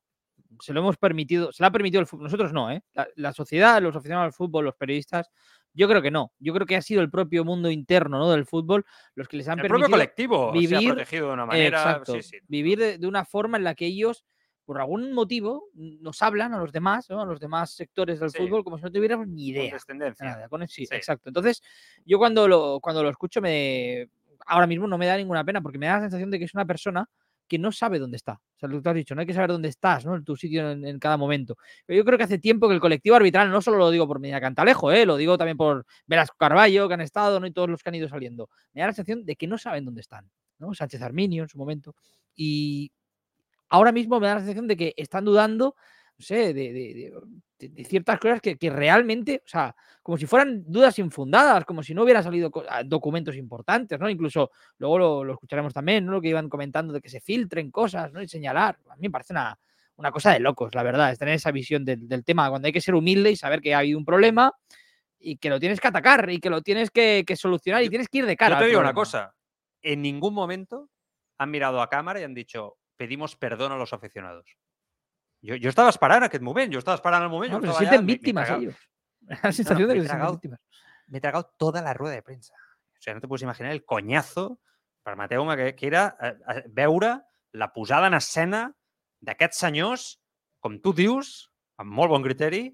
[0.59, 2.81] se lo hemos permitido, se lo ha permitido el fútbol, nosotros no, ¿eh?
[2.93, 5.29] La, la sociedad, los aficionados al fútbol, los periodistas,
[5.75, 6.31] Yo creo que no.
[6.39, 8.31] Yo creo que ha sido el propio mundo interno ¿no?
[8.31, 11.45] del fútbol los que les han El permitido propio colectivo se ha protegido de una
[11.45, 11.77] manera.
[11.77, 12.37] Exacto, sí, sí.
[12.47, 14.25] vivir de, de una forma en la que ellos,
[14.65, 17.21] por algún motivo, nos hablan a los demás, ¿no?
[17.21, 18.37] a los demás sectores del Sí.
[18.39, 19.77] fútbol, como si no tuviéramos ni idea.
[20.21, 20.95] Nada, con- sí, Sí.
[20.95, 21.29] exacto.
[21.29, 21.61] Entonces,
[22.05, 24.09] yo cuando lo, cuando lo escucho, me
[24.47, 26.53] ahora mismo no me da ninguna pena porque me da la sensación de que es
[26.53, 27.09] una persona
[27.47, 28.33] que no sabe dónde está.
[28.33, 30.15] O sea, lo que tú has dicho, no hay que saber dónde estás, ¿no?
[30.15, 31.57] En tu sitio en, cada momento.
[31.85, 34.19] Pero yo creo que hace tiempo que el colectivo arbitral, no solo lo digo por
[34.19, 35.05] Medina Cantalejo, ¿eh?
[35.05, 37.47] lo digo también por Velasco Carballo, que han estado, ¿no?
[37.47, 38.49] Y todos los que han ido saliendo.
[38.73, 40.29] Me da la sensación de que no saben dónde están,
[40.59, 40.73] ¿no?
[40.73, 41.95] Sánchez Arminio en su momento.
[42.35, 42.91] Y
[43.69, 45.75] ahora mismo me da la sensación de que están dudando,
[46.17, 47.13] no sé, de, de- de-
[47.59, 51.81] de- de ciertas cosas que, que realmente, o sea, como si fueran dudas infundadas, como
[51.83, 54.09] si no hubieran salido ah, documentos importantes, ¿no?
[54.09, 56.11] Incluso luego lo, lo escucharemos también, ¿no?
[56.13, 58.21] Lo que iban comentando de que se filtren cosas, ¿no?
[58.21, 58.77] Y señalar.
[58.89, 59.57] A mí me parece una,
[59.95, 62.73] una cosa de locos, la verdad, es tener esa visión del, del tema cuando hay
[62.73, 64.51] que ser humilde y saber que ha habido un problema
[65.17, 68.09] y que lo tienes que atacar y que lo tienes que, que solucionar y tienes
[68.09, 68.55] que ir de cara.
[68.55, 69.33] Yo te digo una cosa.
[69.81, 70.89] En ningún momento
[71.37, 74.45] han mirado a cámara y han dicho pedimos perdón a los aficionados.
[75.45, 77.51] Jo, jo estava esperant aquest moment, jo estava esperant el moment.
[77.53, 78.75] No, jo pero se sienten allà, víctimas ellos.
[79.43, 80.59] La sensación de me que he se sienten tragado víctimas.
[81.07, 82.53] me he tragado toda la rueda de premsa.
[82.53, 84.59] O sigui, no te puedes imaginar el conyazo,
[85.03, 87.21] permeteu-me, que, que era eh, eh, veure
[87.51, 88.67] la posada en escena
[89.21, 90.07] d'aquests senyors,
[90.59, 92.67] com tu dius, amb molt bon criteri,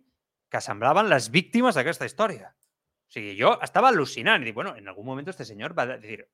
[0.51, 2.51] que semblaven les víctimes d'aquesta història.
[2.51, 5.97] O sigui, jo estava al·lucinant i dic, bueno, en algún momento este señor va a
[5.97, 6.27] decir,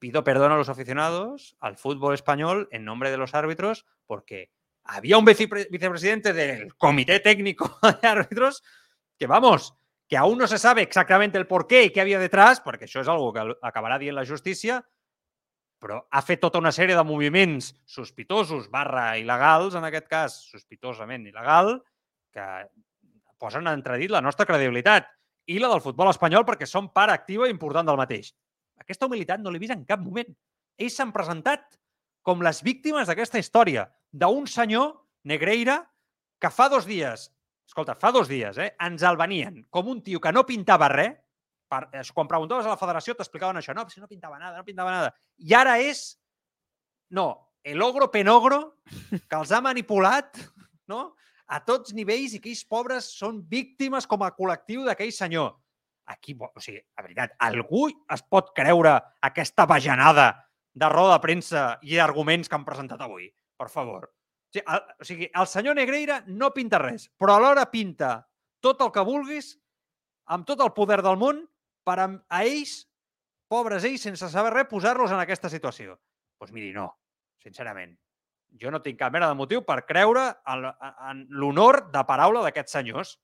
[0.00, 4.50] pido perdón a los aficionados, al fútbol español, en nombre de los árbitros, porque
[4.90, 8.62] había un vicepre- vicepresidente del comité técnico de árbitros
[9.18, 9.74] que, vamos,
[10.08, 13.02] que aún no se sabe exactamente el por qué y qué había detrás, perquè això
[13.04, 14.80] és algo que acabarà dient la justícia,
[15.80, 21.28] però ha fet tota una sèrie de moviments sospitosos barra il·legals, en aquest cas sospitosament
[21.30, 21.78] il·legal,
[22.34, 22.48] que
[23.40, 25.06] posen en entredit la nostra credibilitat
[25.48, 28.34] i la del futbol espanyol perquè són part activa i important del mateix.
[28.80, 30.28] Aquesta humilitat no l'he vist en cap moment.
[30.80, 31.78] Ells s'han presentat
[32.22, 34.94] com les víctimes d'aquesta història d'un senyor,
[35.24, 35.82] Negreira,
[36.40, 37.28] que fa dos dies,
[37.68, 41.18] escolta, fa dos dies, eh, ens el venien com un tio que no pintava res,
[41.70, 44.66] per, eh, quan preguntaves a la federació t'explicaven això, no, si no pintava nada, no
[44.66, 45.14] pintava nada.
[45.38, 46.18] I ara és,
[47.14, 48.60] no, el ogro penogro
[49.28, 50.40] que els ha manipulat,
[50.90, 51.14] no?,
[51.50, 55.56] a tots nivells i que ells pobres són víctimes com a col·lectiu d'aquell senyor.
[56.10, 58.96] Aquí, o sigui, a veritat, algú es pot creure
[59.26, 60.28] aquesta bajanada
[60.74, 63.26] de roda de premsa i arguments que han presentat avui?
[63.60, 64.08] Per favor.
[64.08, 68.14] O sigui, el, o sigui, el senyor Negreira no pinta res, però alhora pinta
[68.64, 69.52] tot el que vulguis,
[70.32, 71.44] amb tot el poder del món,
[71.86, 72.80] per a, a ells,
[73.50, 75.94] pobres ells, sense saber res, posar-los en aquesta situació.
[75.94, 76.88] Doncs pues miri, no,
[77.42, 77.96] sincerament.
[78.60, 80.64] Jo no tinc cap mena de motiu per creure en,
[81.10, 83.14] en l'honor de paraula d'aquests senyors,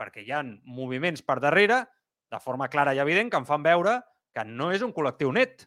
[0.00, 1.84] perquè hi ha moviments per darrere,
[2.32, 4.00] de forma clara i evident, que em fan veure
[4.34, 5.66] que no és un col·lectiu net.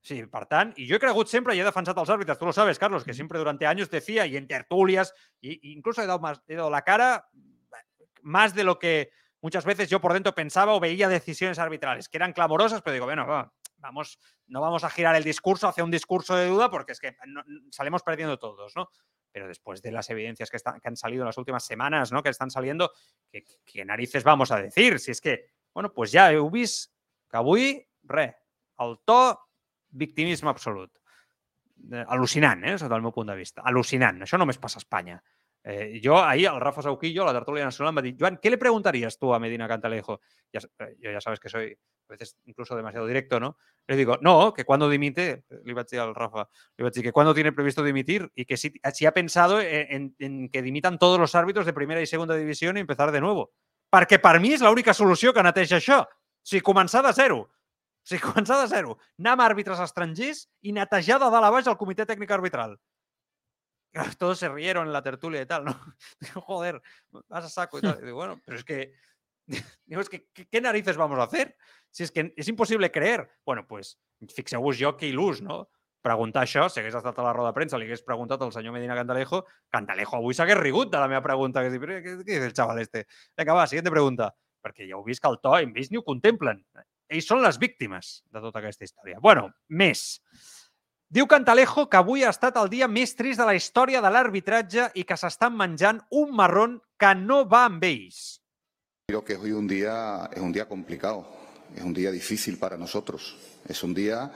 [0.00, 2.46] Sí, per tant, y yo he cregut siempre y he defensado a los árbitros, tú
[2.46, 6.20] lo sabes, Carlos, que siempre durante años decía, y en tertulias, y, incluso he dado,
[6.20, 7.28] más, he dado la cara
[8.22, 12.16] más de lo que muchas veces yo por dentro pensaba o veía decisiones arbitrales, que
[12.16, 15.90] eran clamorosas, pero digo, bueno, va, vamos, no vamos a girar el discurso hacia un
[15.90, 18.88] discurso de duda porque es que no- salimos perdiendo todos, ¿no?
[19.30, 22.22] Pero después de las evidencias que, están, que han salido en las últimas semanas, ¿no?
[22.22, 22.90] Que están saliendo,
[23.30, 24.98] ¿qué, qué narices vamos a decir?
[24.98, 26.92] Si es que, bueno, pues ja heu vist
[27.30, 28.34] que avui, res,
[28.78, 29.38] el to,
[29.90, 30.92] victimisme absolut.
[31.92, 33.62] Eh, al·lucinant, eh, sota el meu punt de vista.
[33.62, 34.22] Al·lucinant.
[34.22, 35.20] Això només passa a Espanya.
[35.64, 38.48] Eh, jo ahir, el Rafa Sauquillo, a la tertulia nacional, me va dir, Joan, ¿qué
[38.50, 40.20] le preguntarías tú a Medina Cantalejo?
[40.52, 40.60] Ya,
[40.98, 41.76] yo ya sabes que soy
[42.08, 43.58] a veces incluso demasiado directo, ¿no?
[43.86, 47.12] Le digo, no, que cuando dimite, le iba a decir al Rafa, le iba que
[47.12, 48.72] cuando tiene previsto dimitir y que si,
[49.06, 50.14] ha pensado en,
[50.48, 53.52] que dimitan todos los árbitros de primera y segunda división y empezar de nuevo.
[53.88, 56.02] Perquè per mi és l'única solució que neteja això.
[56.04, 57.38] O sigui, de zero.
[58.08, 58.96] O sigui, començar de zero.
[59.20, 62.78] Anar amb àrbitres estrangers i netejar de dalt a baix el comitè tècnic arbitral.
[64.18, 65.78] Todos se rieron en la tertulia y tal, ¿no?
[66.20, 66.80] Digo, joder,
[67.28, 67.98] vas a saco y tal.
[68.00, 68.94] Y digo, bueno, pero es que,
[69.84, 71.56] digo, es que, ¿qué, narices vamos a hacer?
[71.90, 73.24] Si és que és impossible creer.
[73.44, 73.96] Bueno, pues,
[74.34, 75.70] fixeu-vos jo que il·lús, no?
[76.04, 78.76] Preguntar això, si hagués estat a la roda de premsa, li hagués preguntat al senyor
[78.76, 79.40] Medina Cantalejo,
[79.72, 81.64] Cantalejo avui s'hagués rigut de la meva pregunta.
[81.64, 83.06] Que, què, què dice el xaval este?
[83.40, 84.30] Vinga, va, siguiente pregunta.
[84.62, 86.60] Perquè ja heu vist que el to, hem vist ni ho contemplen.
[87.08, 89.20] Ells són les víctimes de tota aquesta història.
[89.24, 90.20] Bueno, més.
[91.08, 94.90] Diu Cantalejo que avui ha estat el dia més trist de la història de l'arbitratge
[95.00, 98.42] i que s'estan menjant un marrón que no va amb ells.
[99.08, 101.24] Creo que hoy un día es un día complicado,
[101.74, 104.30] es un día difícil para nosotros, es un día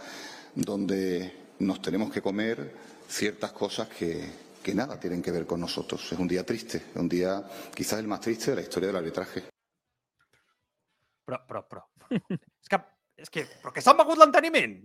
[0.54, 2.72] donde nos tenemos que comer
[3.06, 4.24] ciertas cosas que,
[4.62, 6.10] que nada tienen que ver con nosotros.
[6.10, 7.44] Es un día triste, es un día
[7.74, 9.52] quizás el más triste de la historia del arbitraje.
[11.24, 12.80] però, però, però és que,
[13.22, 14.76] és que, però que s'han begut l'enteniment.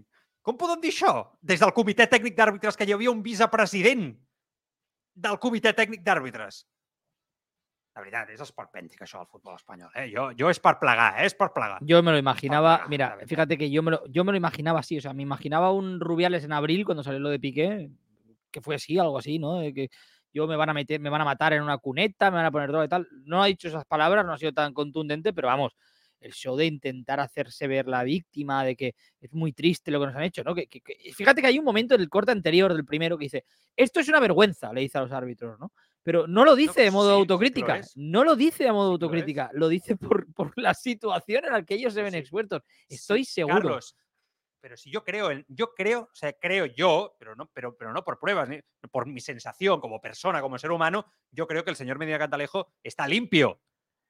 [0.45, 1.13] Com poden dir això?
[1.43, 4.09] Des del comitè tècnic d'àrbitres que hi havia un vicepresident
[5.17, 6.63] del comitè tècnic d'àrbitres.
[7.97, 9.89] La veritat, és esperpèntic això del futbol espanyol.
[9.97, 10.05] Eh?
[10.11, 11.25] Jo, jo és per plegar, eh?
[11.25, 11.79] és per plegar.
[11.81, 14.99] Yo me lo imaginaba, mira, fíjate que yo me, lo, yo me lo imaginaba así,
[14.99, 17.89] o sea, me imaginaba un Rubiales en abril cuando salió lo de Piqué,
[18.51, 19.61] que fue así, algo así, ¿no?
[19.73, 19.89] Que
[20.31, 22.51] yo me van a meter, me van a matar en una cuneta, me van a
[22.51, 23.07] poner droga y tal.
[23.25, 25.75] No ha dicho esas palabras, no ha sido tan contundente, pero vamos,
[26.19, 30.07] el show de intentar hacerse ver la víctima, de que es muy triste lo que
[30.07, 30.55] nos han hecho, ¿no?
[30.55, 33.25] Que, que- que- fíjate que hay un momento en el corte anterior del primero que
[33.25, 33.45] dice,
[33.75, 35.71] esto es una vergüenza, le dice a los árbitros, ¿no?
[36.03, 38.91] Pero no lo dice de modo sí, lo autocrítica, no lo dice de modo lo
[38.93, 42.19] autocrítica, lo dice por, por la situación en la que ellos se ven sí.
[42.19, 42.61] expuestos.
[42.87, 43.55] Estoy Sí, seguro.
[43.57, 43.95] Carlos,
[44.59, 47.93] pero si yo creo, en, yo creo, o sea, creo yo, pero no, pero, pero
[47.93, 48.59] no por pruebas, ni
[48.89, 52.73] por mi sensación como persona, como ser humano, yo creo que el señor Medina Cantalejo
[52.81, 53.61] está limpio.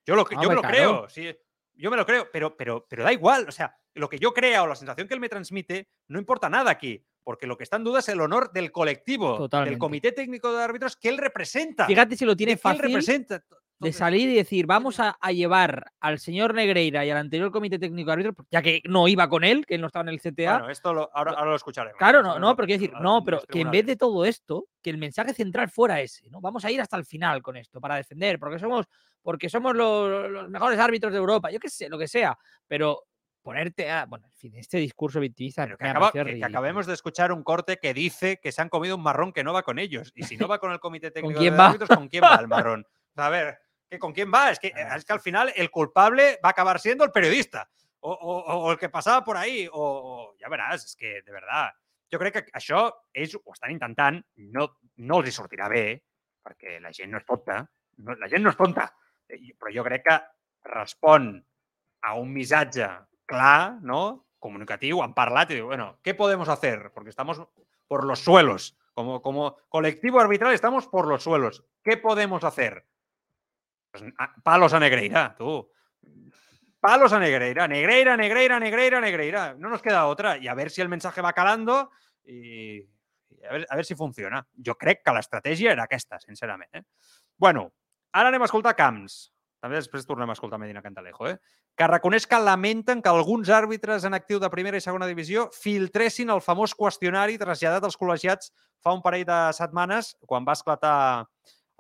[0.06, 1.36] Yo, lo, yo me Hombre, lo creo, sí,
[1.78, 4.64] yo me lo creo, pero, pero, pero da igual, o sea, lo que yo crea
[4.64, 7.78] o la sensación que él me transmite no importa nada aquí, porque lo que está
[7.78, 9.72] en duda es el honor del colectivo, Totalmente.
[9.72, 11.86] del comité técnico de árbitros que él representa.
[11.86, 13.44] Fíjate si lo tiene que él fácil representa.
[13.80, 17.78] De salir y decir, vamos a, a llevar al señor Negreira y al anterior comité
[17.78, 20.20] técnico de árbitros, ya que no iba con él, que él no estaba en el
[20.20, 20.54] CTA.
[20.58, 21.98] Bueno, esto lo, ahora, ahora lo escucharemos.
[21.98, 24.90] Claro, no, no, pero quiero decir, no, pero que en vez de todo esto, que
[24.90, 26.42] el mensaje central fuera ese, ¿no?
[26.42, 28.88] Vamos a ir hasta el final con esto, para defender, porque somos,
[29.22, 33.04] porque somos los, los mejores árbitros de Europa, yo qué sé, lo que sea, pero
[33.44, 37.44] ponerte a, bueno, en fin, este discurso victimista que, acaba- que- acabemos de escuchar un
[37.44, 40.12] corte que dice que se han comido un marrón que no va con ellos.
[40.16, 41.68] Y si no va con el comité técnico quién de va?
[41.68, 42.86] árbitros, ¿con quién va el marrón?
[43.16, 43.58] A ver,
[43.90, 44.52] ¿que ¿con quién va?
[44.52, 47.70] Es que, es que al final el culpable va a acabar siendo el periodista.
[48.00, 49.68] O, o- o el que passava por ahí.
[49.72, 51.74] O, o ja veràs, és que, de veritat,
[52.14, 54.22] jo crec que això ells ho estan intentant,
[54.54, 56.02] no, no els hi sortirà bé,
[56.46, 57.64] perquè la gent no és tonta,
[57.98, 58.86] no, la gent no és tonta,
[59.28, 60.18] eh, però jo crec que
[60.70, 61.34] respon
[62.04, 62.88] a un missatge
[63.26, 64.26] clar, ¿no?
[64.40, 66.92] comunicativo, han parlat digo, bueno, ¿qué podemos hacer?
[66.94, 67.42] Porque estamos
[67.88, 68.78] por los suelos.
[68.94, 71.66] Como, como colectivo arbitral estamos por los suelos.
[71.84, 72.86] ¿Qué podemos hacer?
[74.02, 75.70] Pues, a- palos a Negreira, tú.
[76.80, 77.68] Palos a Negreira.
[77.68, 79.56] Negreira, Negreira, Negreira, Negreira.
[79.58, 80.38] No nos queda otra.
[80.38, 81.92] Y a ver si el mensaje va calando
[82.24, 84.46] y, y a, ver, a ver si funciona.
[84.64, 86.70] Jo crec que l'estratègia era aquesta, sincerament.
[86.76, 86.84] Eh?
[87.38, 87.72] Bueno,
[88.14, 89.32] ara anem a escoltar Camps.
[89.58, 91.40] També després tornem a escoltar Medina Cantalejo, eh?
[91.78, 96.30] que reconeix que lamenten que alguns àrbitres en actiu de primera i segona divisió filtressin
[96.30, 98.52] el famós qüestionari traslladat als col·legiats
[98.86, 101.26] fa un parell de setmanes quan va esclatar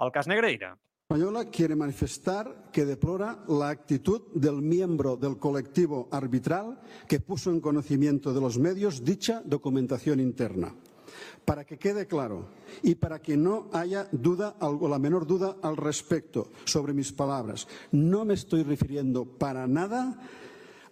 [0.01, 0.73] el cas Negreira.
[1.09, 7.61] Española quiere manifestar que deplora la actitud del miembro del colectivo arbitral que puso en
[7.61, 10.75] conocimiento de los medios dicha documentación interna.
[11.45, 12.49] Para que quede claro
[12.83, 17.69] y para que no haya duda o la menor duda al respecto sobre mis palabras,
[17.93, 20.19] no me estoy refiriendo para nada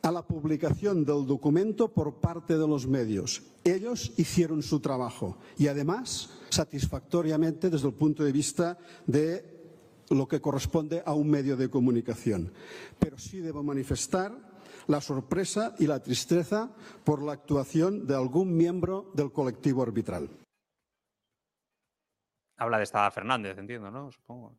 [0.01, 3.43] a la publicación del documento por parte de los medios.
[3.65, 9.54] Ellos hicieron su trabajo y además satisfactoriamente desde el punto de vista de
[10.09, 12.53] lo que corresponde a un medio de comunicación.
[12.99, 14.31] Pero sí debo manifestar
[14.87, 16.69] la sorpresa y la tristeza
[17.03, 20.29] por la actuación de algún miembro del colectivo arbitral.
[22.57, 24.11] Habla de esta Fernández, entiendo, ¿no?
[24.11, 24.57] Supongo.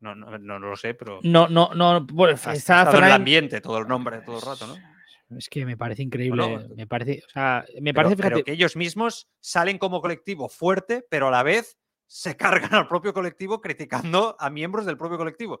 [0.00, 3.14] No, no, lo sé, pero No, no, no, bueno, ha está estado en el Fernández-
[3.16, 4.76] ambiente todo el nombre, todo el rato, ¿no?
[5.36, 6.40] Es que me parece increíble.
[6.40, 10.00] Bueno, me parece, o sea, me Pero- parece, pero fíjate, que ellos mismos salen como
[10.00, 11.76] colectivo fuerte, pero a la vez
[12.06, 15.60] se cargan al propio colectivo criticando a miembros del propio colectivo.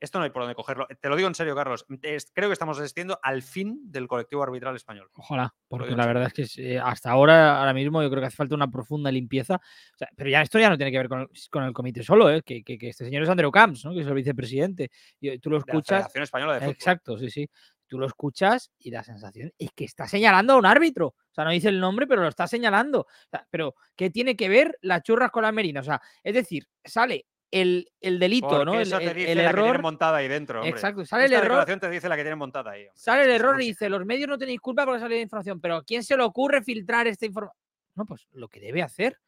[0.00, 0.86] Esto no hay por dónde cogerlo.
[1.00, 1.86] Te lo digo en serio, Carlos.
[2.02, 5.08] Es- creo que estamos asistiendo al fin del colectivo arbitral español.
[5.14, 8.36] Ojalá, porque la verdad es que eh, hasta ahora, ahora mismo, yo creo que hace
[8.36, 9.54] falta una profunda limpieza.
[9.54, 12.02] O sea, pero ya esto ya no tiene que ver con el, con el comité
[12.02, 12.42] solo, ¿eh?
[12.42, 13.94] que, que- que este señor es Andreu Camps, ¿no?
[13.94, 14.90] que es el vicepresidente.
[15.20, 15.96] Y eh, tú lo De la escuchas.
[15.98, 16.72] Federación Española de Fútbol.
[16.72, 17.48] Exacto, sí, sí.
[17.86, 21.08] Tú lo escuchas y la sensación es que está señalando a un árbitro.
[21.08, 23.00] O sea, no dice el nombre, pero lo está señalando.
[23.00, 25.80] O sea, pero, ¿qué tiene que ver las churras con la merina?
[25.80, 28.74] O sea, es decir, sale el, el delito, Porque ¿no?
[28.80, 29.82] El, el- el la que tienen error.
[29.82, 30.60] montada ahí dentro.
[30.60, 30.70] hombre.
[30.70, 31.64] Exacto, sale el error.
[31.64, 32.80] te dice la que tienen montada ahí.
[32.82, 32.92] hombre.
[32.96, 35.76] Sale el error y dice, los medios no tenéis culpa porque sale la información, pero
[35.76, 37.56] ¿a quién se le ocurre filtrar esta información?
[37.94, 39.18] No, pues lo que debe hacer.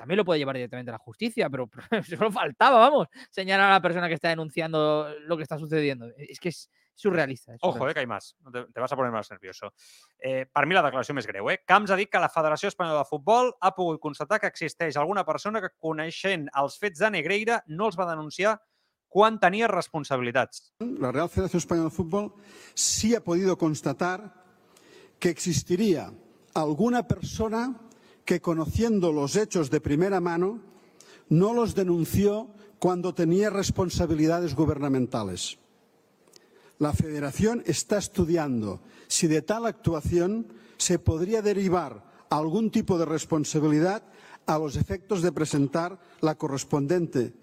[0.00, 3.74] También lo puede llevar directamente a la justicia, pero, pero solo faltaba, vamos, señalar a
[3.74, 6.06] la persona que está denunciando lo que está sucediendo.
[6.16, 7.52] Es que es surrealista.
[7.52, 7.94] es Ojo, eh, surrealista.
[7.94, 8.34] que hay más.
[8.40, 9.74] No Te, te vas a poner más nervioso.
[10.18, 11.50] Eh, per mi la declaració més greu.
[11.52, 11.58] Eh?
[11.68, 15.26] Camps ha dit que la Federació Espanyola de Futbol ha pogut constatar que existeix alguna
[15.28, 18.56] persona que, coneixent els fets de Negreira, no els va denunciar
[19.06, 20.72] quan tenia responsabilitats.
[20.80, 22.32] La Real Federación Española de Fútbol
[22.72, 24.32] sí ha podido constatar
[25.18, 26.08] que existiría
[26.54, 27.89] alguna persona
[28.30, 30.60] que conociendo los hechos de primera mano
[31.30, 35.58] no los denunció cuando tenía responsabilidades gubernamentales.
[36.78, 44.04] la Federación está estudiando si de tal actuación se podría derivar algún tipo de responsabilidad
[44.46, 47.34] a los efectos de presentar la correspondiente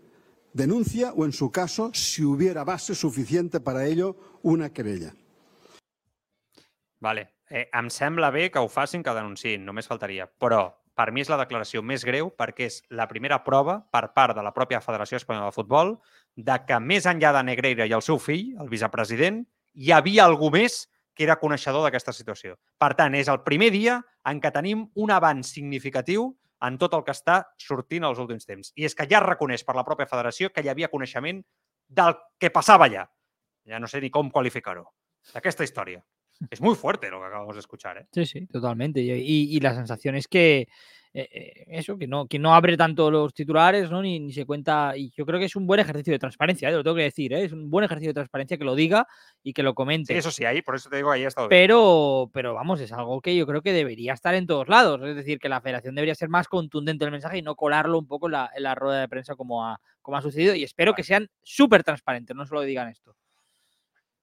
[0.54, 5.14] denuncia o, en su caso, si hubiera base suficiente para ello, una querella.
[7.02, 7.37] Vale.
[7.50, 10.28] Eh, em sembla bé que ho facin, que denunciïn, només faltaria.
[10.28, 10.66] Però
[10.98, 14.43] per mi és la declaració més greu perquè és la primera prova per part de
[14.43, 15.93] la pròpia Federació Espanyola de Futbol
[16.36, 19.43] de que més enllà de Negreira i el seu fill, el vicepresident,
[19.78, 22.58] hi havia algú més que era coneixedor d'aquesta situació.
[22.78, 26.32] Per tant, és el primer dia en què tenim un avanç significatiu
[26.66, 28.74] en tot el que està sortint als últims temps.
[28.76, 31.43] I és que ja reconeix per la pròpia federació que hi havia coneixement
[31.88, 33.06] del que passava allà.
[33.70, 34.86] Ja no sé ni com qualificar-ho.
[35.34, 36.02] D'aquesta història.
[36.50, 37.98] Es muy fuerte lo que acabamos de escuchar.
[37.98, 38.08] ¿eh?
[38.12, 39.02] Sí, sí, totalmente.
[39.02, 40.68] Y, y, y la sensación es que
[41.14, 44.04] eh, eh, eso, que no, que no abre tanto los titulares, ¿no?
[44.04, 44.96] Ni, ni, se cuenta.
[44.96, 46.74] Y yo creo que es un buen ejercicio de transparencia, ¿eh?
[46.74, 47.44] lo tengo que decir, ¿eh?
[47.44, 49.08] es un buen ejercicio de transparencia que lo diga
[49.42, 50.14] y que lo comente.
[50.14, 52.92] Sí, eso sí, ahí, por eso te digo, ahí ha estado pero, pero vamos, es
[52.92, 55.02] algo que yo creo que debería estar en todos lados.
[55.04, 58.06] Es decir, que la federación debería ser más contundente el mensaje y no colarlo un
[58.06, 60.54] poco en la, en la rueda de prensa como ha, como ha sucedido.
[60.54, 60.98] Y espero vale.
[60.98, 63.16] que sean súper transparentes, no solo digan esto.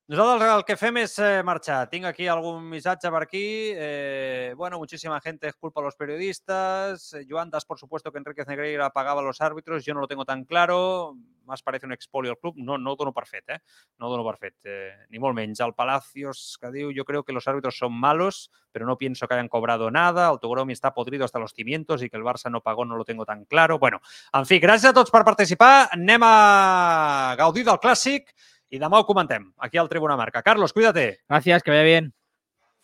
[0.06, 1.78] Nosaltres el que fem és eh, marxar.
[1.88, 3.72] Tinc aquí algun missatge per aquí.
[3.72, 7.16] Eh, bueno, muchísima gente es culpa a los periodistas.
[7.26, 9.82] Joan das, por supuesto, que Enriquez Negreira pagaba a los árbitros.
[9.82, 11.16] Yo no lo tengo tan claro.
[11.46, 12.52] Más parece un expolio al club.
[12.58, 13.58] No, no ho dono per fet, eh?
[13.96, 14.54] No ho dono per fet.
[14.64, 15.64] Eh, ni molt menys.
[15.64, 19.32] El Palacios, que diu, yo creo que los árbitros son malos, pero no pienso que
[19.32, 20.30] hayan cobrado nada.
[20.30, 23.06] El Togromi está podrido hasta los cimientos y que el Barça no pagó no lo
[23.06, 23.78] tengo tan claro.
[23.78, 24.02] Bueno,
[24.34, 25.88] en fi, gràcies a tots per participar.
[25.96, 28.36] Anem a gaudir del clàssic
[28.70, 30.42] i demà ho comentem aquí al Tribuna Marca.
[30.42, 31.20] Carlos, cuídate.
[31.28, 32.12] Gracias, que vaya bien.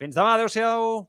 [0.00, 1.08] Fins demà, adeu-siau.